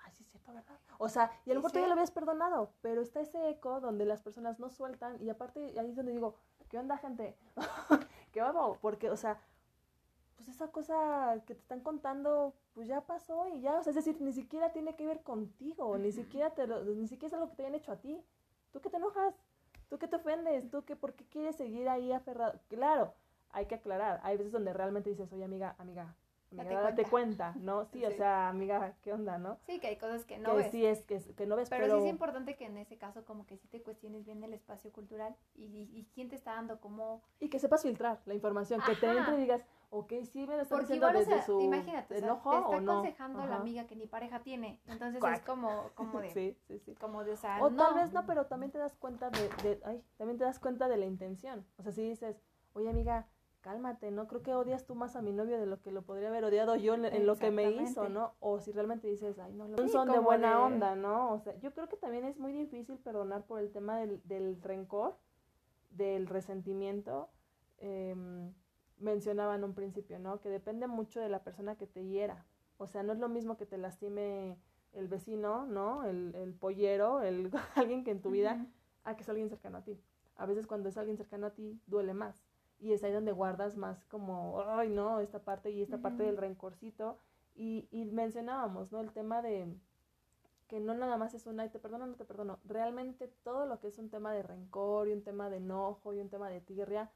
[0.05, 0.79] ay, sí es cierto, ¿verdad?
[0.99, 3.81] O sea, y a lo mejor tú ya lo habías perdonado, pero está ese eco
[3.81, 6.35] donde las personas no sueltan y aparte ahí es donde digo,
[6.69, 7.37] ¿qué onda, gente?
[8.33, 8.79] ¿Qué vamos?
[8.79, 9.41] Porque, o sea,
[10.45, 13.97] pues esa cosa que te están contando, pues ya pasó y ya, o sea, es
[13.97, 17.51] decir, ni siquiera tiene que ver contigo, ni siquiera te lo- ni siquiera es algo
[17.51, 18.21] que te hayan hecho a ti.
[18.73, 19.35] ¿Tú qué te enojas?
[19.89, 20.71] ¿Tú qué te ofendes?
[20.71, 22.59] ¿Tú qué, por qué quieres seguir ahí aferrado?
[22.69, 23.15] Claro,
[23.51, 24.21] hay que aclarar.
[24.23, 26.15] Hay veces donde realmente dices, oye, amiga, amiga,
[26.51, 27.53] amiga, Date date cuenta.
[27.53, 27.85] cuenta, ¿no?
[27.87, 28.17] Sí, o Sí.
[28.17, 29.59] sea, amiga, ¿qué onda, no?
[29.67, 30.71] Sí, que hay cosas que no que ves.
[30.71, 31.99] sí es, que, que no ves, pero, pero...
[32.01, 34.91] sí es importante que en ese caso como que sí te cuestiones bien el espacio
[34.93, 37.23] cultural y, y- y quién te está dando como...
[37.39, 39.19] Y que sepas filtrar la información, que te Ajá.
[39.19, 39.63] entre y digas,
[39.95, 42.69] ok, sí me lo están Porque diciendo desde su imagínate, o sea, enojo te está
[42.77, 42.93] o no.
[42.93, 44.81] aconsejando la amiga que ni pareja tiene.
[44.87, 46.31] Entonces es como, como de...
[46.31, 46.95] Sí, sí, sí.
[46.95, 47.77] Como de, o sea, O no.
[47.77, 50.89] tal vez no, pero también te das cuenta de, de- ay, también te das cuenta
[50.89, 51.67] de la intención.
[51.77, 52.41] O sea, si dices,
[52.73, 53.29] oye amiga,
[53.61, 54.27] cálmate, ¿no?
[54.29, 56.75] Creo que odias tú más a mi novio de lo que lo podría haber odiado
[56.75, 58.09] yo en, en lo que me hizo.
[58.09, 58.33] ¿no?
[58.41, 61.33] O si realmente dices, ay, no, Sí, son de buena de- onda, ¿no?
[61.35, 64.61] O sea, yo creo que también es muy difícil perdonar por el tema del, del
[64.63, 65.17] rencor,
[65.91, 67.29] del resentimiento.
[67.79, 68.53] em,
[69.03, 70.41] mencionaba en un principio, ¿no?
[70.41, 72.47] Que depende mucho de la persona que te hiera.
[72.79, 74.59] O sea, no es lo mismo que te lastime
[74.93, 76.05] el vecino, ¿no?
[76.05, 78.67] El, el pollero, el, alguien que en tu vida Ujú.
[79.05, 80.01] a que es alguien cercano a ti.
[80.37, 82.43] A veces cuando es alguien cercano a ti duele más.
[82.79, 86.37] Y es ahí donde guardas más como, ay, no, esta parte y esta parte del
[86.37, 87.19] rencorcito.
[87.55, 89.01] Y, y mencionábamos, ¿no?
[89.01, 89.77] El tema de
[90.73, 92.59] que no nada más es un, ay, te perdono, no te perdono.
[92.65, 96.19] Realmente todo lo que es un tema de rencor y un tema de enojo y
[96.19, 97.11] un tema de tirria,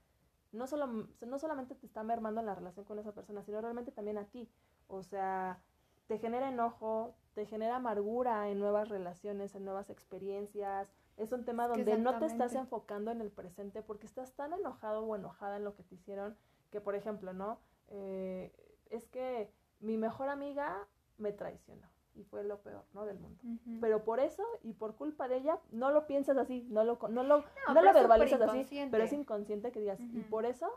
[0.56, 3.92] no, solo, no solamente te está mermando en la relación con esa persona, sino realmente
[3.92, 4.48] también a ti.
[4.88, 5.60] O sea,
[6.06, 10.92] te genera enojo, te genera amargura en nuevas relaciones, en nuevas experiencias.
[11.16, 15.04] Es un tema donde no te estás enfocando en el presente porque estás tan enojado
[15.04, 16.36] o enojada en lo que te hicieron
[16.70, 17.58] que, por ejemplo, ¿no?
[17.88, 18.52] Eh,
[18.90, 19.50] es que
[19.80, 20.86] mi mejor amiga
[21.18, 23.04] me traicionó y fue lo peor, ¿no?
[23.04, 23.38] Del mundo.
[23.80, 27.22] Pero por eso y por culpa de ella, no lo piensas así, no lo, no
[27.22, 30.70] lo, no, pero lo verbalizas así, pero es inconsciente que digas, y por eso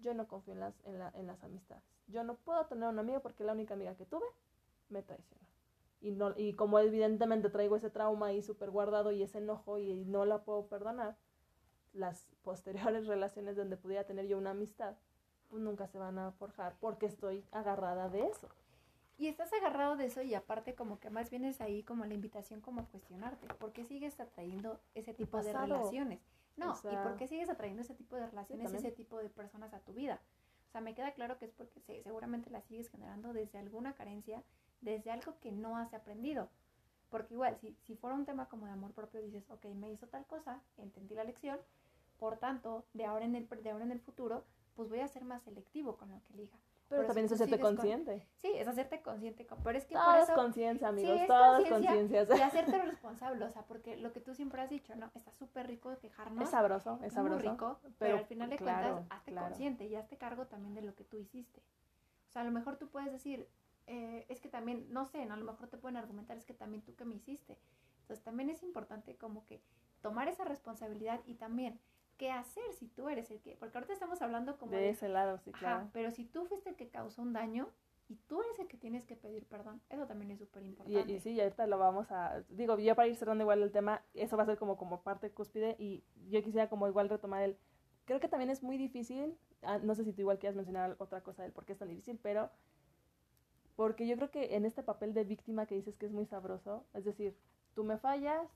[0.00, 1.82] yo no confío en las, en, la, en las amistades.
[2.08, 4.26] Yo no puedo tener una amiga porque la única amiga que tuve
[4.90, 5.44] me traicionó.
[6.00, 10.04] Y, no, y como evidentemente traigo ese trauma ahí súper guardado y ese enojo y,
[10.04, 11.16] no la puedo perdonar,
[11.94, 14.96] las posteriores relaciones donde pudiera tener yo una amistad,
[15.48, 18.48] pues nunca se van a forjar porque estoy agarrada de eso.
[19.16, 22.14] Y estás agarrado de eso y aparte como que más bien es ahí como la
[22.14, 23.46] invitación como a cuestionarte.
[23.54, 26.20] ¿Por qué sigues atrayendo ese tipo de relaciones?
[26.56, 29.28] No, O sea, ¿y por qué sigues atrayendo ese tipo de relaciones, ese tipo de
[29.28, 30.20] personas a tu vida?
[30.68, 33.94] O sea, me queda claro que es porque se- seguramente las sigues generando desde alguna
[33.94, 34.42] carencia,
[34.80, 36.48] desde algo que no has aprendido.
[37.10, 40.08] Porque igual, si, si fuera un tema como de amor propio, dices, ok, me hizo
[40.08, 41.60] tal cosa, entendí la lección,
[42.18, 44.44] por tanto, de ahora en el, de ahora en el futuro,
[44.74, 46.58] pues voy a ser más selectivo con lo que elija.
[46.94, 48.26] Pero, Pero también si es hacerte sigues con- consciente.
[48.36, 50.34] Sí, es hacerte consciente, con- pero es que por Todo es eso...
[50.34, 52.36] conciencia, amigos, es todo es conciencia conciencia.
[52.36, 55.10] Y hacerte responsable, o sea, porque lo que tú siempre has dicho, ¿no?
[55.14, 56.44] Está súper rico quejarnos.
[56.44, 57.50] Es sabroso, es es muy sabroso.
[57.50, 59.46] rico, pero, pero al final de claro, cuentas, hazte claro.
[59.48, 61.60] consciente y hazte cargo también de lo que tú hiciste.
[62.28, 63.48] O sea, a lo mejor tú puedes decir,
[63.86, 65.34] eh, es que también, no sé, ¿no?
[65.34, 67.58] a lo mejor te pueden argumentar, es que también tú que me hiciste.
[68.02, 69.62] Entonces también es importante como que
[70.00, 71.80] tomar esa responsabilidad y también
[72.16, 75.08] qué hacer si tú eres el que, porque ahorita estamos hablando como De de, ese
[75.08, 75.90] lado, sí, ajá, claro.
[75.92, 77.68] pero si tú fuiste el que causó un daño
[78.08, 81.12] y tú eres el que tienes que pedir perdón, eso también es súper Y, importante.
[81.12, 82.42] y sí, y ahorita lo vamos a...
[82.50, 85.30] Digo, ya para ir cerrando igual el tema, eso va a ser como, como parte
[85.30, 87.56] cúspide y yo quisiera como igual retomar el...
[88.04, 91.22] Creo que también es muy difícil, ah, no sé si tú igual quieras mencionar otra
[91.22, 92.50] cosa del por qué es tan difícil, pero
[93.76, 96.84] porque yo creo que en este papel de víctima que dices que es muy sabroso,
[96.94, 97.36] es decir,
[97.74, 98.46] tú me fallas,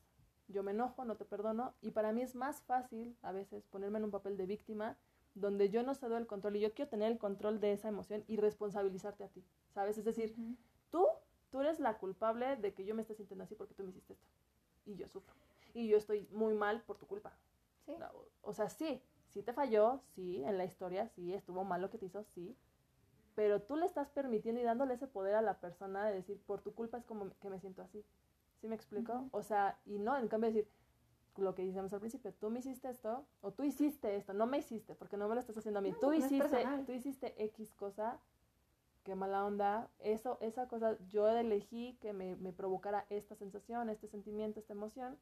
[0.48, 3.98] yo me enojo, no te perdono, y para mí es más fácil a veces ponerme
[3.98, 4.96] en un papel de víctima
[5.34, 8.24] donde yo no cedo el control y yo quiero tener el control de esa emoción
[8.26, 9.98] y responsabilizarte a ti, ¿sabes?
[9.98, 10.34] Es decir,
[10.90, 11.06] tú,
[11.50, 14.14] tú eres la culpable de que yo me esté sintiendo así porque tú me hiciste
[14.14, 14.26] esto.
[14.86, 15.34] Y yo sufro.
[15.74, 17.32] Y yo estoy muy mal por tu culpa.
[17.84, 17.94] Sí.
[17.98, 18.08] No,
[18.42, 21.98] O sea, sí, sí te falló, sí, en la historia, sí, estuvo mal lo que
[21.98, 22.56] te hizo, sí.
[23.34, 26.60] Pero tú le estás permitiendo y dándole ese poder a la persona de decir, por
[26.62, 28.04] tu culpa es como que me siento así.
[28.60, 29.12] ¿Sí me explico?
[29.12, 29.28] Ujú.
[29.32, 30.68] O sea, y no, en cambio decir,
[31.36, 34.58] lo que decíamos al principio, tú me hiciste esto, o tú hiciste esto, no me
[34.58, 35.90] hiciste, porque no me lo estás haciendo a mí.
[35.90, 38.18] No, tú no hiciste, tú hiciste X cosa,
[39.04, 39.88] qué mala onda.
[40.00, 45.16] Eso, esa cosa, yo elegí que me, me provocara esta sensación, este sentimiento, esta emoción,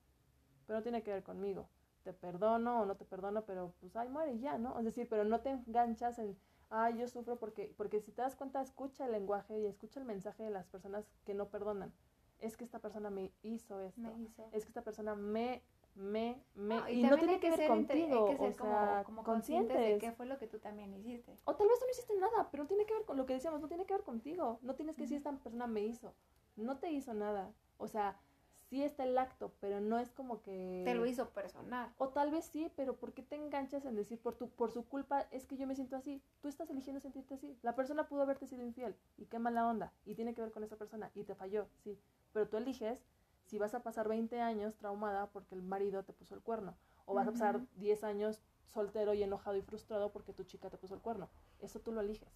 [0.67, 1.69] pero no tiene que ver conmigo.
[2.03, 4.79] Te perdono o no te perdono, pero pues ay, muere y ya, ¿no?
[4.79, 6.39] Es decir, pero no te enganchas en,
[6.71, 10.07] ay, yo sufro porque, porque si te das cuenta, escucha el lenguaje y escucha el
[10.07, 11.93] mensaje de las personas que no perdonan.
[12.41, 14.01] Es que esta persona me hizo esto.
[14.01, 14.49] Me hizo.
[14.53, 15.63] Es que esta persona me,
[15.95, 16.77] me, me.
[16.77, 18.27] No, y, y, no tiene que ser contigo.
[18.27, 20.93] Hay que ser o como, sea, como conscientes de qué fue lo que tú también
[20.95, 21.37] hiciste.
[21.45, 23.35] O tal vez tú no hiciste nada, pero no tiene que ver con lo que
[23.35, 24.59] decíamos, no tiene que ver contigo.
[24.63, 26.15] No tienes que decir esta persona me hizo.
[26.57, 27.53] No te hizo nada.
[27.79, 28.19] O sea,
[28.69, 30.83] sí está el acto, pero no es como que...
[30.85, 31.93] Te lo hizo personal.
[31.99, 34.85] O tal vez sí, pero ¿por qué te enganchas en decir por tu por su
[34.87, 36.23] culpa es que yo me siento así?
[36.41, 37.57] Tú estás eligiendo sentirte así.
[37.63, 40.65] La persona pudo haberte sido infiel y qué mala onda y tiene que ver con
[40.65, 41.99] esa persona y te falló, sí.
[42.37, 43.03] Pero tú eliges
[43.47, 46.77] si vas a pasar 20 años traumada porque el marido te puso el cuerno
[47.07, 47.67] o vas a pasar Ujú.
[47.77, 51.31] 10 años soltero y enojado y frustrado porque tu chica te puso el cuerno.
[51.61, 52.29] Eso tú lo eliges.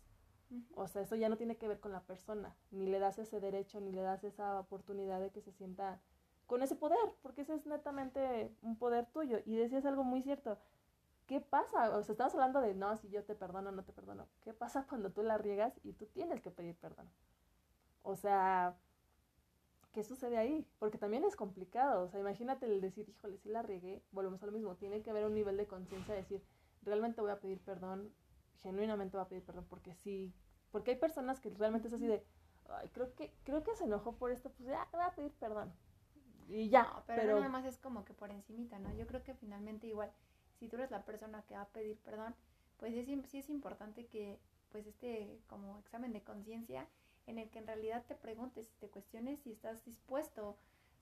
[0.50, 0.64] Ujú.
[0.74, 3.40] O sea, eso ya no tiene que ver con la persona, ni le das ese
[3.40, 6.00] derecho, ni le das esa oportunidad de que se sienta
[6.46, 9.40] con ese poder, porque ese es netamente un poder tuyo.
[9.44, 10.56] Y decías algo muy cierto.
[11.26, 11.94] ¿Qué pasa?
[11.94, 14.28] O sea, estamos hablando de, no, si yo te perdono, no te perdono.
[14.40, 17.10] ¿Qué pasa cuando tú la riegas y tú tienes que pedir perdón?
[18.02, 18.78] O sea,
[19.92, 20.66] ¿qué sucede ahí?
[20.78, 22.04] Porque también es complicado.
[22.04, 24.76] O sea, imagínate el decir, híjole, si la riegué, volvemos a lo mismo.
[24.76, 26.42] Tiene que haber un nivel de conciencia de decir,
[26.82, 28.12] realmente voy a pedir perdón,
[28.62, 30.34] genuinamente voy a pedir perdón, porque sí.
[30.70, 32.24] Porque hay personas que realmente es así de,
[32.68, 35.72] ay, creo que, creo que se enojó por esto, pues ya, voy a pedir perdón.
[36.48, 38.92] Y ya, No, pero, pero, nada más es como que por encimita, ¿no?
[38.94, 40.12] Yo creo que finalmente igual,
[40.58, 42.34] si tú eres la persona que va a pedir perdón,
[42.76, 46.88] pues es, sí es importante que, pues este como examen de conciencia,
[47.30, 50.56] en el que en realidad te preguntes, te cuestiones si estás dispuesto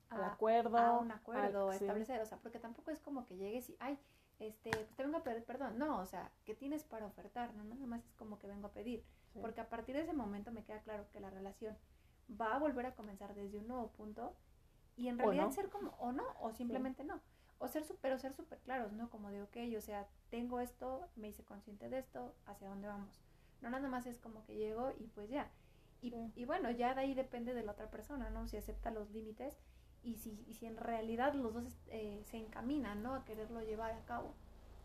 [0.09, 0.77] al a, acuerdo.
[0.77, 1.85] a un acuerdo, al- a sí.
[1.85, 3.99] establecer, o sea, porque tampoco es como que llegues y, ay,
[4.39, 7.53] este, te vengo a pedir perdón, no, o sea, ¿qué tienes para ofertar?
[7.55, 9.03] No, nada más es como que vengo a pedir,
[9.33, 9.39] Sí.
[9.41, 11.77] porque a partir de ese momento me queda claro que la relación
[12.29, 14.33] va a volver a comenzar desde un nuevo punto
[14.95, 15.51] y en realidad no.
[15.51, 17.21] ser como, o no, o simplemente no.
[17.57, 19.09] O ser súper, o ser súper claros, ¿no?
[19.09, 23.19] Como de, ok, o sea, tengo esto, me hice consciente de esto, ¿hacia dónde vamos?
[23.61, 25.51] No nada más es como que llego y pues ya.
[26.01, 28.47] Y, y bueno, ya de ahí depende de la otra persona, ¿no?
[28.47, 29.59] Si acepta los límites
[30.03, 33.15] y si, y si en realidad los dos eh, se encaminan, ¿no?
[33.15, 34.33] A quererlo llevar a cabo.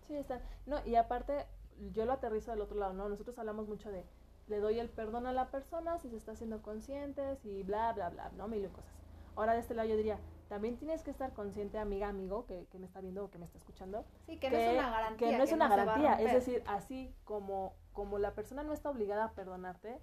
[0.07, 0.41] Sí, está.
[0.67, 1.47] No, y aparte,
[1.93, 3.09] yo lo aterrizo del otro lado, ¿no?
[3.09, 4.05] Nosotros hablamos mucho de,
[4.49, 8.11] le doy el perdón a la persona si se está haciendo consciente, si bla, bla,
[8.11, 8.49] bla, ¿no?
[8.49, 8.93] Mil y cosas.
[9.37, 12.79] Ahora de este lado yo diría, también tienes que estar consciente, amiga, amigo, que, que
[12.79, 15.31] me está viendo o que me está escuchando, Sí, que, no es una garantía.
[15.31, 16.15] que no es una garantía.
[16.21, 20.01] Es decir, así como, como la persona no está obligada a perdonarte,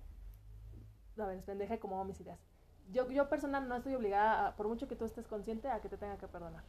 [1.19, 2.39] a ver, pendeja como hago mis ideas.
[2.91, 5.89] Yo, yo persona no estoy obligada, a- por mucho que tú estés consciente, a que
[5.89, 6.63] te tenga que perdonar.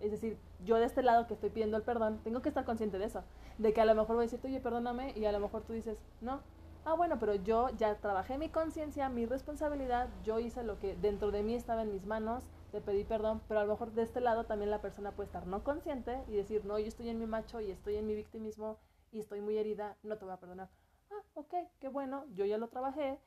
[0.00, 2.98] Es decir, yo de este lado que estoy pidiendo el perdón, tengo que estar consciente
[2.98, 3.24] de eso.
[3.58, 5.72] De que a lo mejor voy a decirte, oye, perdóname, y a lo mejor tú
[5.72, 6.42] dices, no.
[6.84, 11.30] Ah, bueno, pero yo ya trabajé mi conciencia, mi responsabilidad, yo hice lo que dentro
[11.30, 14.20] de mí estaba en mis manos, te pedí perdón, pero a lo mejor de este
[14.20, 17.26] lado también la persona puede estar no consciente y decir, no, yo estoy en mi
[17.26, 18.76] macho y estoy en mi victimismo
[19.12, 20.68] y estoy muy herida, no te voy a perdonar.
[21.10, 23.18] Ah, ok, qué bueno, yo ya lo trabajé,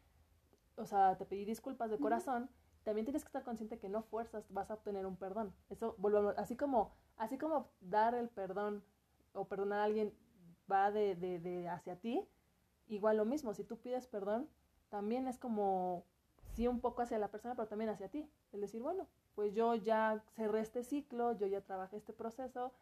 [0.78, 2.50] o sea, te pedí disculpas de corazón,
[2.84, 5.54] también tienes que estar consciente que no fuerzas vas a obtener un perdón.
[5.70, 8.84] Eso, volvemos, así como, así como dar el perdón
[9.34, 10.14] o perdonar a alguien
[10.72, 12.26] va de, de, de hacia ti,
[12.88, 14.50] igual lo mismo, si tú pides perdón,
[14.90, 16.06] también es como,
[16.54, 18.30] sí, un poco hacia la persona, pero también hacia ti.
[18.54, 22.74] El decir, bueno, pues yo ya cerré este ciclo, yo ya trabajé este proceso,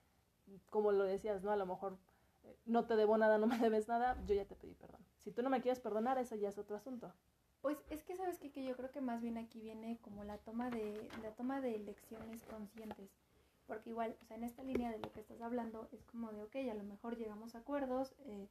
[0.69, 1.51] como lo decías, ¿no?
[1.51, 1.97] A lo mejor
[2.43, 5.01] eh, no te debo nada, no me debes nada, yo ya te pedí perdón.
[5.19, 7.11] Si tú no me quieres perdonar, eso ya es otro asunto.
[7.65, 8.51] Pues es que sabes qué?
[8.51, 11.73] que yo creo que más bien aquí viene como la toma de la toma de
[11.73, 13.09] elecciones conscientes,
[13.65, 16.43] porque igual, o sea, en esta línea de lo que estás hablando es como de,
[16.43, 18.47] ok, a lo mejor llegamos a acuerdos, eh,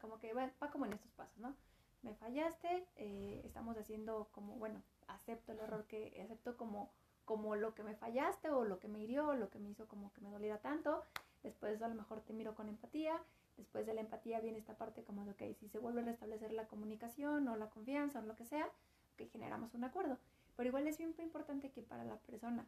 [0.00, 1.54] como que va, va como en estos pasos, ¿no?
[2.00, 6.90] Me fallaste, eh, estamos haciendo como, bueno, acepto el error que, acepto como,
[7.26, 9.86] como lo que me fallaste o lo que me hirió, o lo que me hizo
[9.88, 11.04] como que me doliera tanto,
[11.42, 13.22] después a lo mejor te miro con empatía,
[13.56, 16.52] Después de la empatía viene esta parte como de, ok, si se vuelve a restablecer
[16.52, 18.68] la comunicación o la confianza o lo que sea,
[19.16, 20.18] que generamos un acuerdo.
[20.56, 22.66] Pero igual es bien importante que para la persona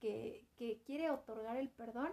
[0.00, 2.10] que, que quiere otorgar el perdón,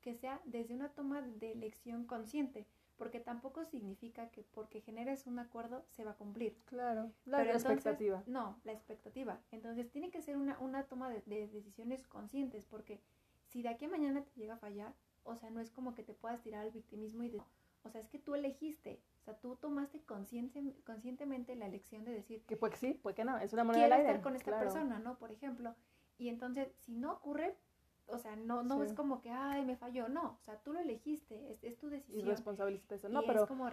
[0.00, 2.66] que sea desde una toma de elección consciente,
[2.96, 6.56] porque tampoco significa que porque generes un acuerdo se va a cumplir.
[6.64, 8.22] Claro, la Pero entonces- expectativa.
[8.26, 9.38] No, la expectativa.
[9.52, 13.00] Entonces tiene que ser una, una toma de, de decisiones conscientes, porque
[13.46, 14.92] si de aquí a mañana te llega a fallar,
[15.24, 17.42] o sea, no es como que te puedas tirar al victimismo y de,
[17.84, 22.12] o sea, es que tú elegiste, o sea, tú tomaste consciente, conscientemente la elección de
[22.12, 24.08] decir, Que pues sí, pues que no, es una moneda quiero aire.
[24.10, 24.64] estar con esta claro.
[24.64, 25.18] persona, ¿no?
[25.18, 25.74] Por ejemplo.
[26.18, 27.56] Y entonces, si no ocurre,
[28.08, 28.86] o sea, no, no Sí.
[28.86, 31.88] es como que, ay, me falló, no, o sea, tú lo elegiste, es, es tu
[31.88, 32.26] Y decisión.
[32.26, 33.08] responsabilizarte de eso.
[33.10, 33.68] No, y pero es como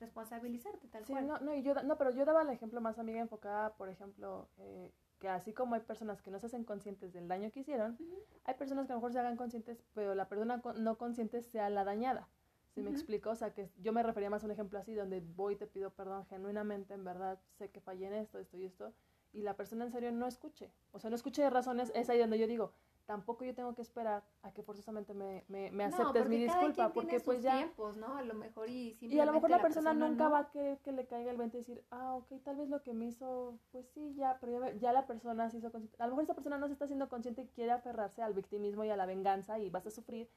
[0.00, 1.26] responsabilizarte, tal Sí, cual.
[1.26, 4.48] no, no, y yo, no, pero yo daba el ejemplo más amiga enfocada, por ejemplo,
[4.58, 7.96] eh, que así como hay personas que no se hacen conscientes del daño que hicieron,
[8.44, 11.70] hay personas que a lo mejor se hagan conscientes, pero la persona no consciente sea
[11.70, 12.28] la dañada.
[12.74, 13.30] ¿Sí me explico?
[13.30, 15.66] O sea, que yo me refería más a un ejemplo así, donde voy y te
[15.66, 18.92] pido perdón genuinamente, en verdad, sé que fallé en esto, esto y esto,
[19.32, 20.72] y la persona en serio no escuche.
[20.90, 22.72] O sea, no escuche de razones, es ahí donde yo digo,
[23.06, 26.92] tampoco yo tengo que esperar a que forzosamente me, me, me No, aceptes mi disculpa,
[26.92, 27.58] porque pues ya...
[27.58, 28.16] tiempos, ¿no?
[28.16, 30.30] A lo mejor y Y a lo mejor la, persona, nunca no.
[30.30, 32.82] va a querer que le caiga el 20 y decir, ah, ok, tal vez lo
[32.82, 36.02] que me hizo, pues sí, ya, pero ya, ya la persona se hizo consciente.
[36.02, 38.84] A lo mejor esa persona no se está haciendo consciente y quiere aferrarse al victimismo
[38.84, 40.28] y a la venganza y vas a sufrir.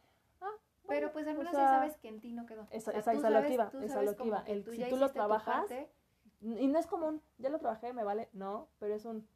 [0.88, 2.68] Pero pues al o menos sea, ya sabes que en ti no quedó.
[2.72, 4.44] Esa- O sea, esa- tú esa es lo que iba, esa lo que como iba.
[4.44, 5.92] que El- tú si tú lo trabajas, parte,
[6.40, 9.28] Y no es común, ya lo trabajé, me vale, no, pero es un,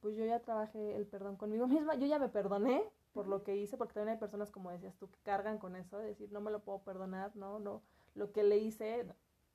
[0.00, 2.82] pues yo ya trabajé el perdón conmigo misma, yo ya me perdoné
[3.12, 5.98] por lo que hice, porque también hay personas, como decías tú, que cargan con eso,
[5.98, 7.82] de decir, no me lo puedo perdonar, no, no,
[8.14, 9.06] lo que le hice,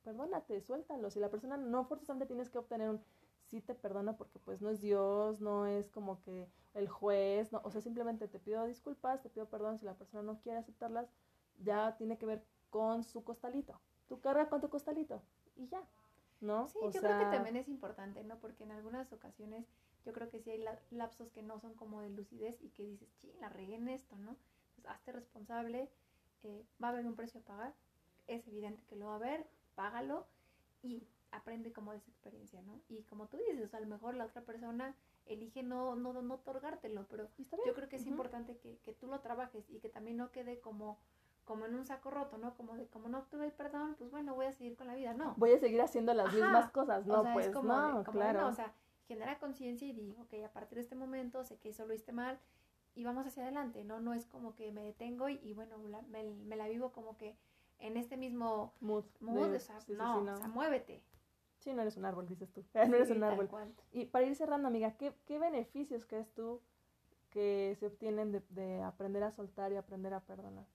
[0.04, 1.10] perdónate, suéltalo.
[1.10, 3.02] Si la persona no forzosamente tienes que obtener un
[3.45, 7.62] sí te perdona porque pues no es Dios, no es como que el juez, no,
[7.64, 11.10] o sea, simplemente te pido disculpas, te pido perdón si la persona no quiere aceptarlas,
[11.64, 13.80] ya tiene que ver con su costalito.
[14.07, 15.22] Tú carga con tu costalito
[15.55, 15.84] y ya,
[16.39, 16.68] ¿no?
[16.68, 18.38] Sí, yo creo que también es importante, ¿no?
[18.39, 19.66] Porque en algunas ocasiones
[20.05, 23.09] yo creo que sí hay lapsos que no son como de lucidez y que dices,
[23.20, 24.36] sí, la regué en esto, ¿no?
[24.76, 25.89] Pues hazte responsable,
[26.43, 27.74] eh, va a haber un precio a pagar,
[28.28, 30.26] es evidente que lo va a haber, págalo
[30.82, 32.82] y aprende como de esa experiencia, ¿no?
[32.89, 34.95] Y como tú dices, a lo mejor la otra persona
[35.26, 37.30] elige no, no, no otorgártelo, pero
[37.66, 40.59] yo creo que es importante que, que, tú lo trabajes y que también no quede
[40.59, 40.99] como,
[41.52, 42.56] como en un saco roto, ¿no?
[42.56, 45.14] Como de, como no obtuve el perdón, pues bueno, voy a seguir con la vida,
[45.14, 45.34] no.
[45.36, 47.26] Voy a seguir haciendo las mismas cosas, ¿no?
[47.34, 48.47] pues no, claro.
[48.47, 48.74] o sea,
[49.06, 52.14] genera conciencia y digo, ok, a partir de este momento sé que eso lo hice
[52.14, 52.39] mal
[52.95, 53.99] y vamos hacia adelante, ¿no?
[53.99, 57.36] No es como que me detengo y, bueno, me, me, la vivo como que
[57.80, 61.04] en este mismo mood, o sea, no, o sea, muévete,
[61.60, 62.64] Sí, no eres un árbol, dices tú.
[62.74, 63.49] no eres un árbol.
[63.91, 66.62] Y para ir cerrando, amiga, ¿qué, ¿qué, beneficios crees tú
[67.30, 70.66] que se obtienen de, de, aprender a soltar y aprender a perdonar?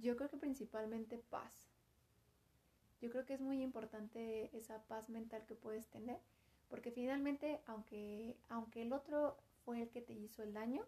[0.00, 1.68] Yo creo que principalmente paz.
[3.00, 6.18] Yo creo que es muy importante esa paz mental que puedes tener,
[6.68, 10.84] porque finalmente, aunque, aunque el otro fue el que te hizo el daño,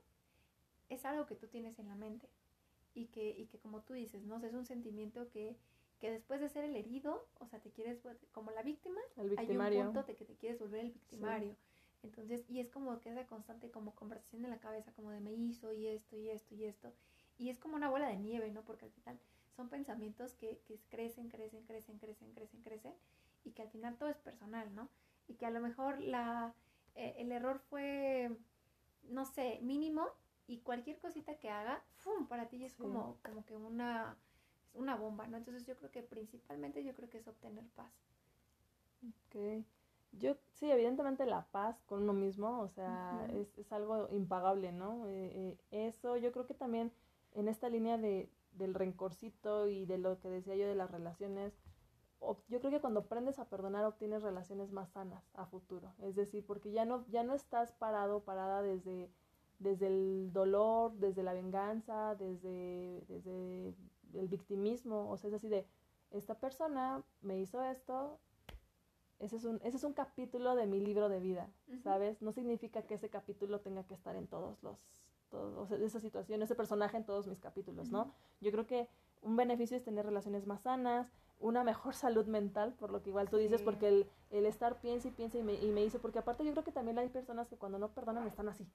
[0.88, 2.28] es algo que tú tienes en la mente.
[2.94, 4.36] Y que, y que como tú dices, ¿no?
[4.44, 5.56] es un sentimiento que
[6.02, 8.00] que después de ser el herido, o sea, te quieres,
[8.32, 9.00] como la víctima,
[9.36, 11.54] hay un punto de que te quieres volver el victimario.
[12.02, 15.32] Entonces, y es como que esa constante como conversación en la cabeza, como de me
[15.32, 16.92] hizo y esto y esto y esto.
[17.42, 18.62] Y es como una bola de nieve, ¿no?
[18.62, 19.18] Porque al final
[19.56, 22.94] son pensamientos que, que crecen, crecen, crecen, crecen, crecen, crecen.
[23.44, 24.88] Y que al final todo es personal, ¿no?
[25.26, 26.54] Y que a lo mejor la,
[26.94, 28.30] eh, el error fue,
[29.02, 30.06] no sé, mínimo.
[30.46, 32.28] Y cualquier cosita que haga, ¡fum!
[32.28, 34.16] Para ti es como, como que una
[34.74, 35.36] una bomba, ¿no?
[35.36, 37.92] Entonces yo creo que principalmente yo creo que es obtener paz.
[39.02, 39.64] Ok.
[40.12, 45.06] Yo, sí, evidentemente la paz con uno mismo, o sea, es, es, algo impagable, ¿no?
[45.08, 46.92] Eh, eh, eso yo creo que también
[47.34, 51.52] en esta línea de, del rencorcito y de lo que decía yo de las relaciones,
[52.48, 55.92] yo creo que cuando aprendes a perdonar obtienes relaciones más sanas a futuro.
[56.02, 59.10] Es decir, porque ya no, ya no estás parado, parada desde,
[59.58, 63.74] desde el dolor, desde la venganza, desde, desde
[64.14, 65.66] el victimismo, o sea, es así de,
[66.12, 68.18] esta persona me hizo esto,
[69.18, 71.48] ese es un, ese es un capítulo de mi libro de vida,
[71.82, 72.20] ¿sabes?
[72.22, 74.78] No significa que ese capítulo tenga que estar en todos los,
[75.32, 78.12] todos, o sea, esa situación, ese personaje en todos mis capítulos, ¿no?
[78.40, 78.88] Yo creo que
[79.22, 81.10] un beneficio es tener relaciones más sanas,
[81.40, 85.08] una mejor salud mental, por lo que igual tú dices, porque el, el, estar piensa
[85.08, 87.48] y piensa y me, y me hizo, porque aparte yo creo que también hay personas
[87.48, 88.68] que cuando no perdonan están así.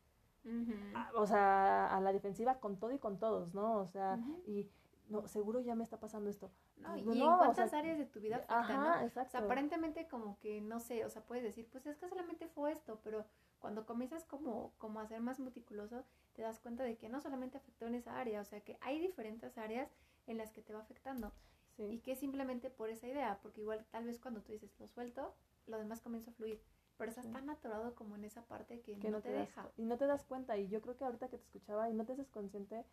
[1.16, 3.78] o sea, a la defensiva con todo y con todos, ¿no?
[3.78, 4.70] O sea, y
[5.10, 6.52] no, seguro ya me está pasando esto.
[6.78, 9.30] No, y en cuántas áreas de tu vida afecta, exacto.
[9.30, 12.48] O sea, aparentemente como que, no sé, o sea, puedes decir, pues es que solamente
[12.48, 13.26] fue esto, pero
[13.60, 16.04] cuando comienzas como, como a ser más meticuloso,
[16.34, 19.00] te das cuenta de que no solamente afectó en esa área, o sea, que hay
[19.00, 19.90] diferentes áreas
[20.28, 21.32] en las que te va afectando.
[21.80, 25.36] Y que simplemente por esa idea, porque igual tal vez cuando tú dices, lo suelto,
[25.68, 26.60] lo demás comienza a fluir.
[26.98, 29.70] Pero estás tan atorado como en esa parte que, no, te, deja.
[29.78, 30.58] Y no te das cuenta.
[30.58, 32.84] Y yo creo que ahorita que te escuchaba y no te haces consciente,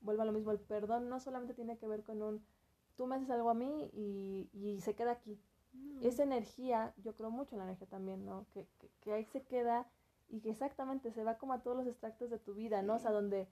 [0.00, 2.44] vuelvo a lo mismo, el perdón no solamente tiene que ver con un,
[2.96, 5.38] tú me haces algo a mí y, y se queda aquí.
[5.72, 6.04] Mm.
[6.04, 8.46] Esa energía, yo creo mucho en la energía también, ¿no?
[8.52, 8.66] Que,
[9.00, 9.86] que, ahí se queda
[10.32, 12.94] y que exactamente se va como a todos los extractos de tu vida, ¿no?
[12.94, 13.46] O sea, donde,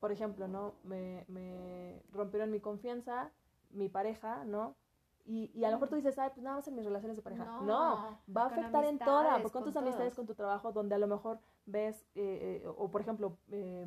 [0.00, 0.74] por ejemplo, ¿no?
[0.84, 3.32] Me, me rompieron mi confianza,
[3.70, 4.76] mi pareja, ¿no?
[5.24, 7.22] Y, y, a lo mejor tú dices, ay, pues nada más en mis relaciones de
[7.22, 7.44] pareja.
[7.62, 10.98] No, va a afectar en todas, por con tus amistades, con tu trabajo, donde a
[10.98, 13.86] lo mejor ves, eh, eh, o por ejemplo, eh,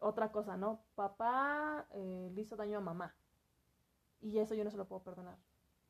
[0.00, 0.80] otra cosa, ¿no?
[0.94, 3.14] Papá le hizo daño a mamá.
[4.20, 5.38] Y eso yo no se lo puedo perdonar.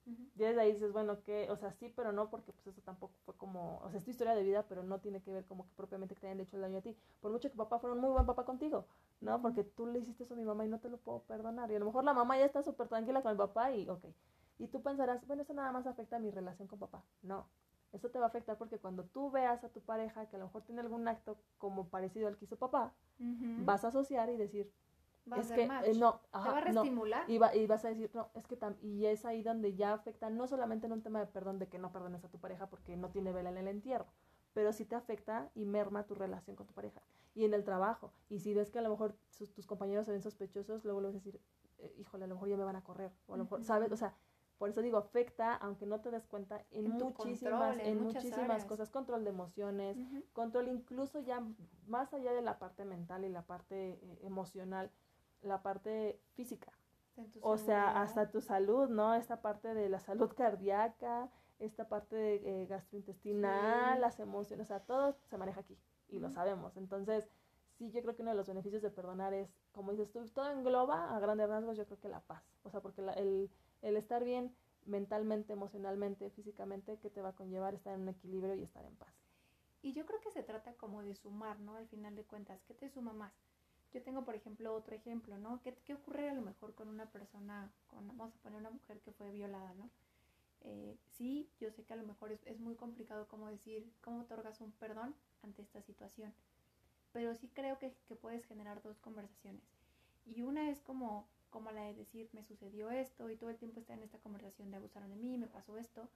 [0.07, 3.15] Y desde ahí dices, bueno, que, o sea, sí, pero no, porque pues eso tampoco
[3.25, 5.67] fue como, o sea, es tu historia de vida, pero no tiene que ver como
[5.67, 6.97] que propiamente que te hayan hecho el daño a ti.
[7.21, 8.87] Por mucho que papá fuera un muy buen papá contigo,
[9.21, 9.41] ¿no?
[9.41, 11.71] Porque tú le hiciste eso a mi mamá y no te lo puedo perdonar.
[11.71, 14.05] Y a lo mejor la mamá ya está súper tranquila con el papá y, ok.
[14.59, 17.03] Y tú pensarás, bueno, eso nada más afecta a mi relación con papá.
[17.23, 17.47] No,
[17.93, 20.47] eso te va a afectar porque cuando tú veas a tu pareja que a lo
[20.47, 24.71] mejor tiene algún acto como parecido al que hizo papá, vas a asociar y decir,
[25.37, 27.25] es que eh, no, te va a reestimular.
[27.29, 30.47] Y, y, vas a decir, no, es que y es ahí donde ya afecta no
[30.47, 33.11] solamente en un tema de perdón de que no perdones a tu pareja porque no
[33.11, 34.07] tiene vela en el entierro,
[34.53, 37.03] pero sí te afecta y merma tu relación con tu pareja.
[37.35, 39.17] Y en el trabajo, y si ves que a lo mejor
[39.55, 41.41] tus compañeros se ven sospechosos, luego le vas a decir,
[41.79, 43.91] eh, híjole, a lo mejor ya me van a correr, o a lo mejor, ¿sabes?
[43.91, 44.15] O sea,
[44.59, 48.91] por eso digo, afecta, aunque no te des cuenta, en, muchísimas, en, muchísimas cosas.
[48.91, 49.99] Control de emociones,
[50.33, 51.43] control incluso ya
[51.87, 54.91] más allá de la parte mental y la parte eh, emocional,
[55.47, 56.73] la parte física.
[57.43, 59.15] O sea, hasta tu salud, ¿no?
[59.15, 61.31] Esta parte de la salud cardíaca,
[61.61, 64.01] esta parte de, eh, gastrointestinal, Sí.
[64.01, 65.79] las emociones, o sea, todo se maneja aquí
[66.09, 66.77] y lo sabemos.
[66.77, 67.29] Entonces,
[67.79, 70.51] sí, yo creo que uno de los beneficios de perdonar es, como dices tú, todo
[70.51, 72.43] engloba a grandes rasgos, yo creo que la paz.
[72.65, 73.49] O sea, porque la- el,
[73.83, 78.55] el estar bien mentalmente, emocionalmente, físicamente, que te va a conllevar estar en un equilibrio
[78.55, 79.15] y estar en paz.
[79.83, 81.77] Y yo creo que se trata como de sumar, ¿no?
[81.77, 83.33] Al final de cuentas, ¿qué te suma más?
[83.95, 85.63] Yo tengo, por ejemplo, otro ejemplo, ¿no?
[85.63, 89.01] ¿Qué, qué ocurre a lo mejor con una persona, con, vamos a poner una mujer
[89.01, 89.89] que fue violada, ¿no?
[90.63, 94.23] Eh, sí, yo sé que a lo mejor es, es muy complicado como decir, ¿cómo
[94.23, 96.35] otorgas un perdón ante esta situación?
[97.13, 99.63] Pero sí creo que, que puedes generar dos conversaciones.
[100.27, 103.81] Y una es como, como la de decir, me sucedió esto y todo el tiempo
[103.81, 106.09] está en esta conversación de abusaron de mí, me pasó esto.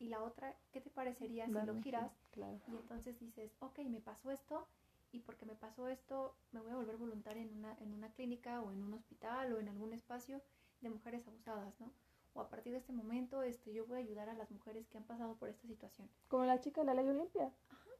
[0.00, 2.60] Y la otra, ¿qué te parecería si lo sí, giras claro.
[2.66, 4.66] y entonces dices, ok, me pasó esto
[5.12, 8.60] y porque me pasó esto me voy a volver voluntaria en una, en una clínica
[8.62, 10.40] o en un hospital o en algún espacio
[10.80, 11.92] de mujeres abusadas, ¿no?
[12.34, 14.96] O a partir de este momento este, yo voy a ayudar a las mujeres que
[14.98, 16.08] han pasado por esta situación.
[16.28, 17.52] Como la chica de la ley Olimpia.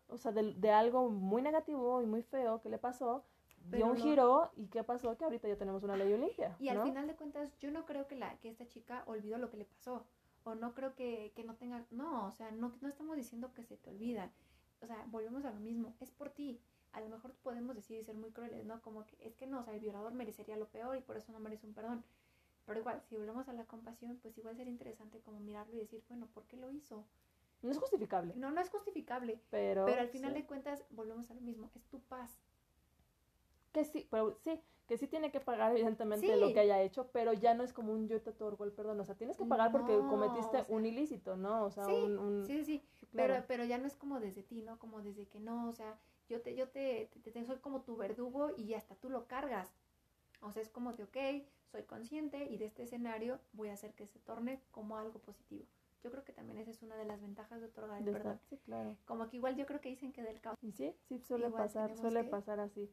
[0.09, 3.25] O sea, de, de algo muy negativo y muy feo que le pasó,
[3.71, 5.17] Pero dio un no- giro y ¿qué pasó?
[5.19, 6.57] Que ahorita ya tenemos una ley Olimpia.
[6.59, 6.85] Y al ¿no?
[6.85, 9.65] final de cuentas, yo no creo que, la, que esta chica olvidó lo que le
[9.67, 10.07] pasó.
[10.45, 11.85] O no creo que, que no tenga...
[11.91, 14.33] No, o sea, no, no estamos diciendo que se te olvida.
[14.81, 15.95] O sea, volvemos a lo mismo.
[16.01, 16.61] Es por ti.
[16.93, 18.80] A lo mejor podemos decir y ser muy crueles, ¿no?
[18.82, 21.32] Como que es que no, o sea, el violador merecería lo peor y por eso
[21.32, 22.05] no merece un perdón.
[22.66, 26.03] Pero igual, si volvemos a la compasión, pues igual sería interesante como mirarlo y decir,
[26.09, 27.05] bueno, ¿por qué lo hizo?
[27.62, 29.40] No es justificable, No, no es justificable.
[29.51, 29.84] pero...
[29.86, 30.40] Pero al final sí.
[30.43, 31.70] de cuentas, volvemos a lo mismo.
[31.74, 32.30] Es tu paz.
[33.72, 36.38] Que sí, pero sí, que sí tiene que pagar evidentemente Sí.
[36.40, 39.01] lo que haya hecho, pero ya no es como un yo te otorgo el perdón,
[39.01, 41.64] o sea, tienes que pagar porque cometiste o sea, un ilícito, ¿no?
[41.64, 42.18] O sea, sí, un...
[42.18, 42.64] un- sí.
[42.64, 43.32] sí, claro.
[43.34, 44.78] Pero, pero ya no es como desde ti, ¿no?
[44.78, 45.99] Como desde que no, o sea,
[46.33, 49.68] yo te, yo te, te, te- soy como tu verdugo y hasta tú lo cargas.
[50.41, 51.16] O sea, es como de, ok,
[51.70, 55.66] soy consciente y de este escenario voy a hacer que se torne como algo positivo.
[56.03, 58.33] Yo creo que también esa es una de las ventajas de otorgar el de perdón.
[58.33, 58.97] estar- sí, claro.
[59.07, 60.57] Como que igual yo creo que dicen que del caos.
[60.62, 62.91] Y sí, sí suele pasar, suele que- pasar así.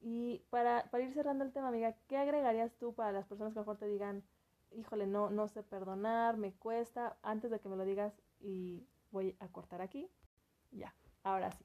[0.00, 3.58] Y para, para ir cerrando el tema, amiga, ¿qué agregarías tú para las personas que
[3.58, 4.22] a lo mejor te digan,
[4.70, 9.36] híjole, no, no sé perdonar, me cuesta, antes de que me lo digas y voy
[9.40, 10.08] a cortar aquí?
[10.70, 11.64] Ya, ahora sí.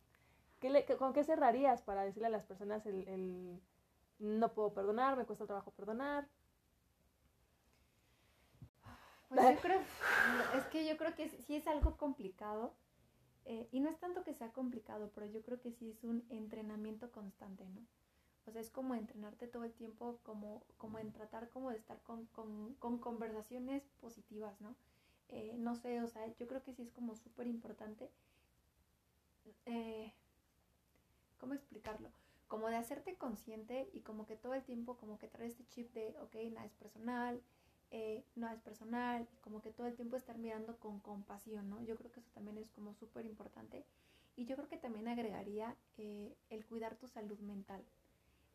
[0.63, 3.61] ¿Qué le- qué- ¿Con qué cerrarías para decirle a las personas el, el
[4.19, 6.29] no puedo perdonar, me cuesta trabajo perdonar?
[9.29, 9.79] Pues yo creo,
[10.55, 12.75] es que yo creo que sí es algo complicado.
[13.45, 16.25] eh, y no es tanto que sea complicado, pero yo creo que sí es un
[16.29, 17.81] entrenamiento constante, ¿no?
[18.47, 22.01] O sea, es como entrenarte todo el tiempo, como, como en tratar como de estar
[22.03, 24.75] con, con, con conversaciones positivas, ¿no?
[25.29, 28.11] Eh, no sé, o sea, yo creo que sí es como súper importante.
[29.65, 30.13] Eh,
[31.43, 32.09] ¿Cómo explicarlo?
[32.47, 35.93] Como de hacerte consciente y como que todo el tiempo como que traer este chip
[35.93, 37.41] de, ok, nada es personal,
[37.91, 41.83] eh, no es personal, como que todo el tiempo estar mirando con compasión, ¿no?
[41.83, 43.83] Yo creo que eso también es como súper importante.
[44.37, 47.83] Y yo creo que también agregaría eh, el cuidar tu salud mental.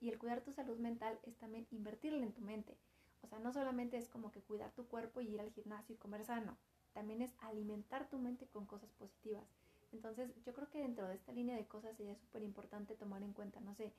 [0.01, 2.75] Y el cuidar tu salud mental es también invertirle en tu mente.
[3.21, 5.99] O sea, no solamente es como que cuidar tu cuerpo y ir al gimnasio y
[5.99, 6.57] comer sano,
[6.95, 9.45] también es alimentar tu mente con cosas positivas.
[9.93, 13.33] Entonces, yo creo que dentro de esta línea de cosas sería súper importante tomar en
[13.33, 13.93] cuenta, no sé,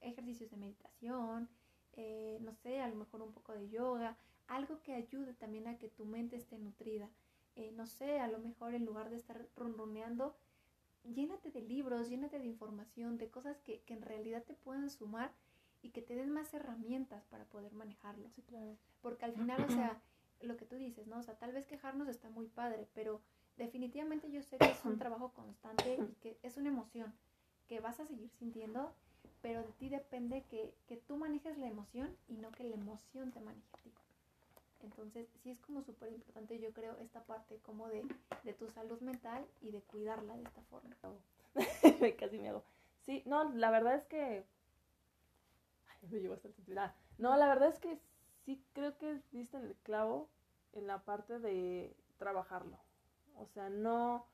[0.00, 1.48] ejercicios de meditación,
[1.94, 4.16] eh, no sé, a lo mejor un poco de yoga,
[4.48, 7.08] algo que ayude también a que tu mente esté nutrida.
[7.56, 10.34] Eh, no sé, a lo mejor en lugar de estar ronroneando,
[11.04, 15.32] llénate de libros, llénate de información, de cosas que, que en realidad te puedan sumar
[15.82, 18.30] y que te den más herramientas para poder manejarlo.
[18.30, 18.76] Sí, claro.
[19.00, 20.00] Porque al final, o sea,
[20.40, 21.18] lo que tú dices, ¿no?
[21.18, 23.20] O sea, tal vez quejarnos está muy padre, pero
[23.56, 27.12] definitivamente yo sé que es un trabajo constante y que es una emoción
[27.68, 28.92] que vas a seguir sintiendo,
[29.40, 33.32] pero de ti depende que, que tú manejes la emoción y no que la emoción
[33.32, 33.92] te maneje a ti.
[34.82, 38.04] Entonces, sí es como súper importante, yo creo, esta parte como de,
[38.42, 40.96] de tu salud mental y de cuidarla de esta forma.
[42.18, 42.64] Casi me hago.
[43.02, 44.44] Sí, no, la verdad es que.
[45.88, 46.78] Ay, me llevo hasta el.
[46.78, 47.98] Ah, No, la verdad es que
[48.44, 50.28] sí creo que diste en el clavo
[50.72, 52.78] en la parte de trabajarlo.
[53.36, 54.26] O sea, no,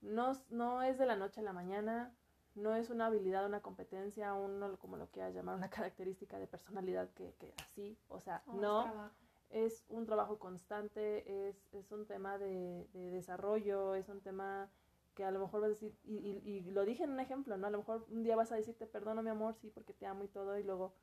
[0.00, 2.14] no, no es de la noche a la mañana,
[2.54, 7.10] no es una habilidad, una competencia, uno como lo quieras llamar, una característica de personalidad
[7.14, 9.10] que, que así, o sea, Oh, no,
[9.50, 14.70] es un trabajo constante, es, es un tema de, de desarrollo, es un tema
[15.14, 17.56] que a lo mejor vas a decir, y, y, y lo dije en un ejemplo,
[17.56, 17.66] ¿no?
[17.66, 20.24] A lo mejor un día vas a decirte, perdono mi amor, sí, porque te amo
[20.24, 20.94] y todo, y luego,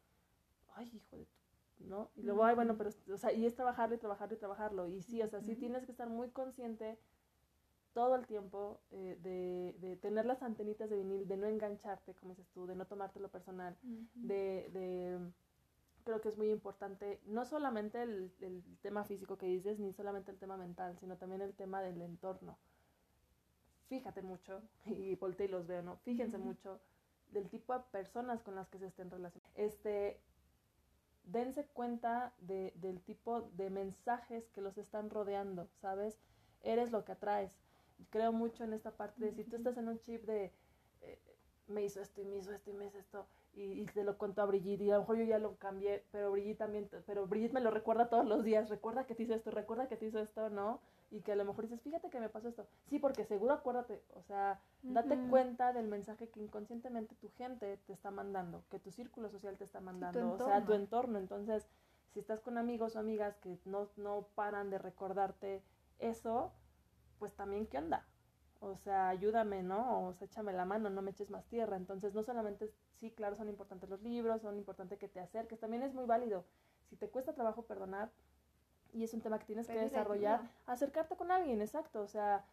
[0.75, 1.44] ay, hijo de tu,
[1.79, 2.09] ¿no?
[2.15, 5.01] Y luego, ay, bueno, pero, o sea, y es trabajarlo y trabajarlo y trabajarlo, y
[5.01, 6.97] sí, o sea, sí tienes que estar muy consciente
[7.93, 12.33] todo el tiempo eh, de, de tener las antenitas de vinil, de no engancharte, como
[12.33, 13.77] dices tú, de no tomártelo personal,
[14.15, 15.19] de, de
[16.03, 20.31] creo que es muy importante, no solamente el, el tema físico que dices, ni solamente
[20.31, 22.57] el tema mental, sino también el tema del entorno.
[23.87, 25.97] Fíjate mucho, y volteé y los veo, ¿no?
[25.97, 26.79] Fíjense mucho
[27.31, 29.51] del tipo de personas con las que se estén relacionando.
[29.55, 30.19] Este,
[31.25, 36.17] dense cuenta de, del tipo de mensajes que los están rodeando, ¿sabes?
[36.63, 37.51] Eres lo que atraes.
[38.09, 40.51] Creo mucho en esta parte de si tú estás en un chip de
[41.01, 41.19] eh,
[41.67, 44.17] me hizo esto y me hizo esto y me hizo esto y, y te lo
[44.17, 47.25] cuento a Brigitte y a lo mejor yo ya lo cambié, pero Brigitte también, pero
[47.27, 50.05] Brigitte me lo recuerda todos los días, recuerda que te hizo esto, recuerda que te
[50.07, 50.81] hizo esto, ¿no?
[51.11, 52.67] Y que a lo mejor dices, fíjate que me pasó esto.
[52.89, 55.29] Sí, porque seguro acuérdate, o sea, date Ujú.
[55.29, 59.63] cuenta del mensaje que inconscientemente tu gente te está mandando, que tu círculo social te
[59.63, 60.73] está mandando, o sea, tu entorno.
[60.73, 61.17] entorno.
[61.19, 61.67] Entonces,
[62.13, 65.63] si estás con amigos o amigas que no, no paran de recordarte
[65.99, 66.53] eso,
[67.19, 68.05] pues también, ¿qué onda?
[68.59, 70.07] O sea, ayúdame, ¿no?
[70.07, 71.77] O sea, échame la mano, no me eches más tierra.
[71.77, 75.83] Entonces, no solamente, sí, claro, son importantes los libros, son importantes que te acerques, también
[75.83, 76.45] es muy válido.
[76.89, 78.11] Si te cuesta trabajo perdonar,
[78.95, 80.51] y es un tema que tienes que desarrollar, ayuda.
[80.67, 82.45] acercarte con alguien, exacto, o sea,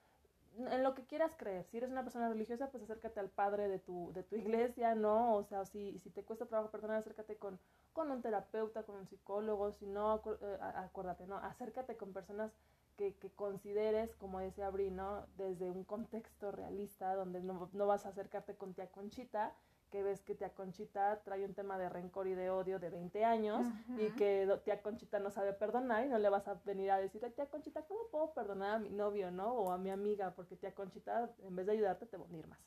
[0.59, 1.64] en lo que quieras creer.
[1.64, 5.36] Si eres una persona religiosa, pues acércate al padre de tu, de tu iglesia, ¿no?
[5.36, 7.59] O sea, si, si te cuesta trabajo perdonar, acércate con,
[7.93, 11.36] con un terapeuta, con un psicólogo, si no, eh, acuérdate, ¿no?
[11.36, 12.53] Acércate con personas
[12.97, 15.26] que, que consideres, como decía Bri, ¿no?
[15.36, 19.55] Desde un contexto realista, donde no, no vas a acercarte con tía Conchita,
[19.93, 23.24] que ves que tía Conchita trae un tema de rencor y de odio de 20
[23.24, 23.64] años
[23.99, 27.22] y que tía Conchita no sabe perdonar y no le vas a venir a decir,
[27.24, 29.53] "Ay, tía Conchita, ¿cómo puedo perdonar a mi novio, no?
[29.53, 32.49] O a mi amiga, porque tía Conchita, en vez de ayudarte, te va a hundir
[32.49, 32.59] más.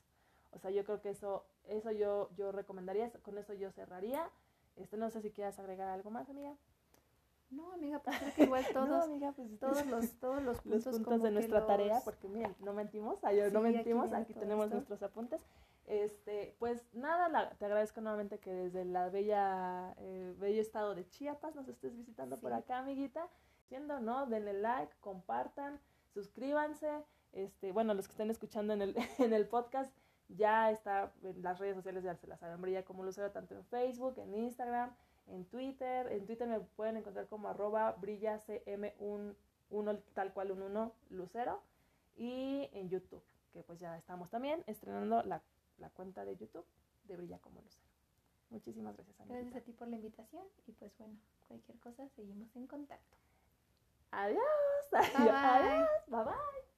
[0.52, 4.30] O sea, yo creo que eso, eso yo, yo recomendaría, con eso yo cerraría.
[4.78, 6.54] Este, no sé si quieras agregar algo más, amiga.
[7.50, 10.62] No, amiga, pues creo que igual No, todos, amiga, pues todos los, todos los los
[10.62, 13.76] puntos, puntos como de nuestra tarea, los- porque miren, no mentimos, ayer no Sí, aquí
[13.76, 15.42] mentimos, aquí, todo tenemos nuestros apuntes.
[15.88, 21.08] Este, pues nada, la- te agradezco nuevamente que desde la bella, eh, bello estado de
[21.10, 23.28] Chiapas nos estés visitando por acá, amiguita.
[23.68, 24.26] Siendo, ¿no?
[24.28, 25.80] Denle like, compartan,
[26.14, 27.04] suscríbanse.
[27.34, 29.92] Este, bueno, los que estén escuchando en el, en el podcast,
[30.30, 33.64] ya está en las redes sociales, ya se las saben, brilla como Lucero, tanto en
[33.66, 34.96] Facebook, en Instagram,
[35.28, 36.12] en Twitter.
[36.12, 39.36] En Twitter me pueden encontrar como arroba brilla cm1,
[39.70, 41.62] uno, tal cual un uno, Lucero.
[42.16, 45.42] Y en YouTube, que pues ya estamos también estrenando la,
[45.78, 46.66] la cuenta de YouTube
[47.04, 47.86] de Brilla como Lucero.
[48.50, 49.60] Muchísimas gracias, Gracias amiguita.
[49.60, 51.18] a ti por la invitación y pues bueno,
[51.48, 53.18] cualquier cosa seguimos en contacto.
[54.12, 54.42] Adiós.
[54.92, 55.16] Bye, bye.
[55.16, 55.90] Adiós.
[56.08, 56.75] Bye bye.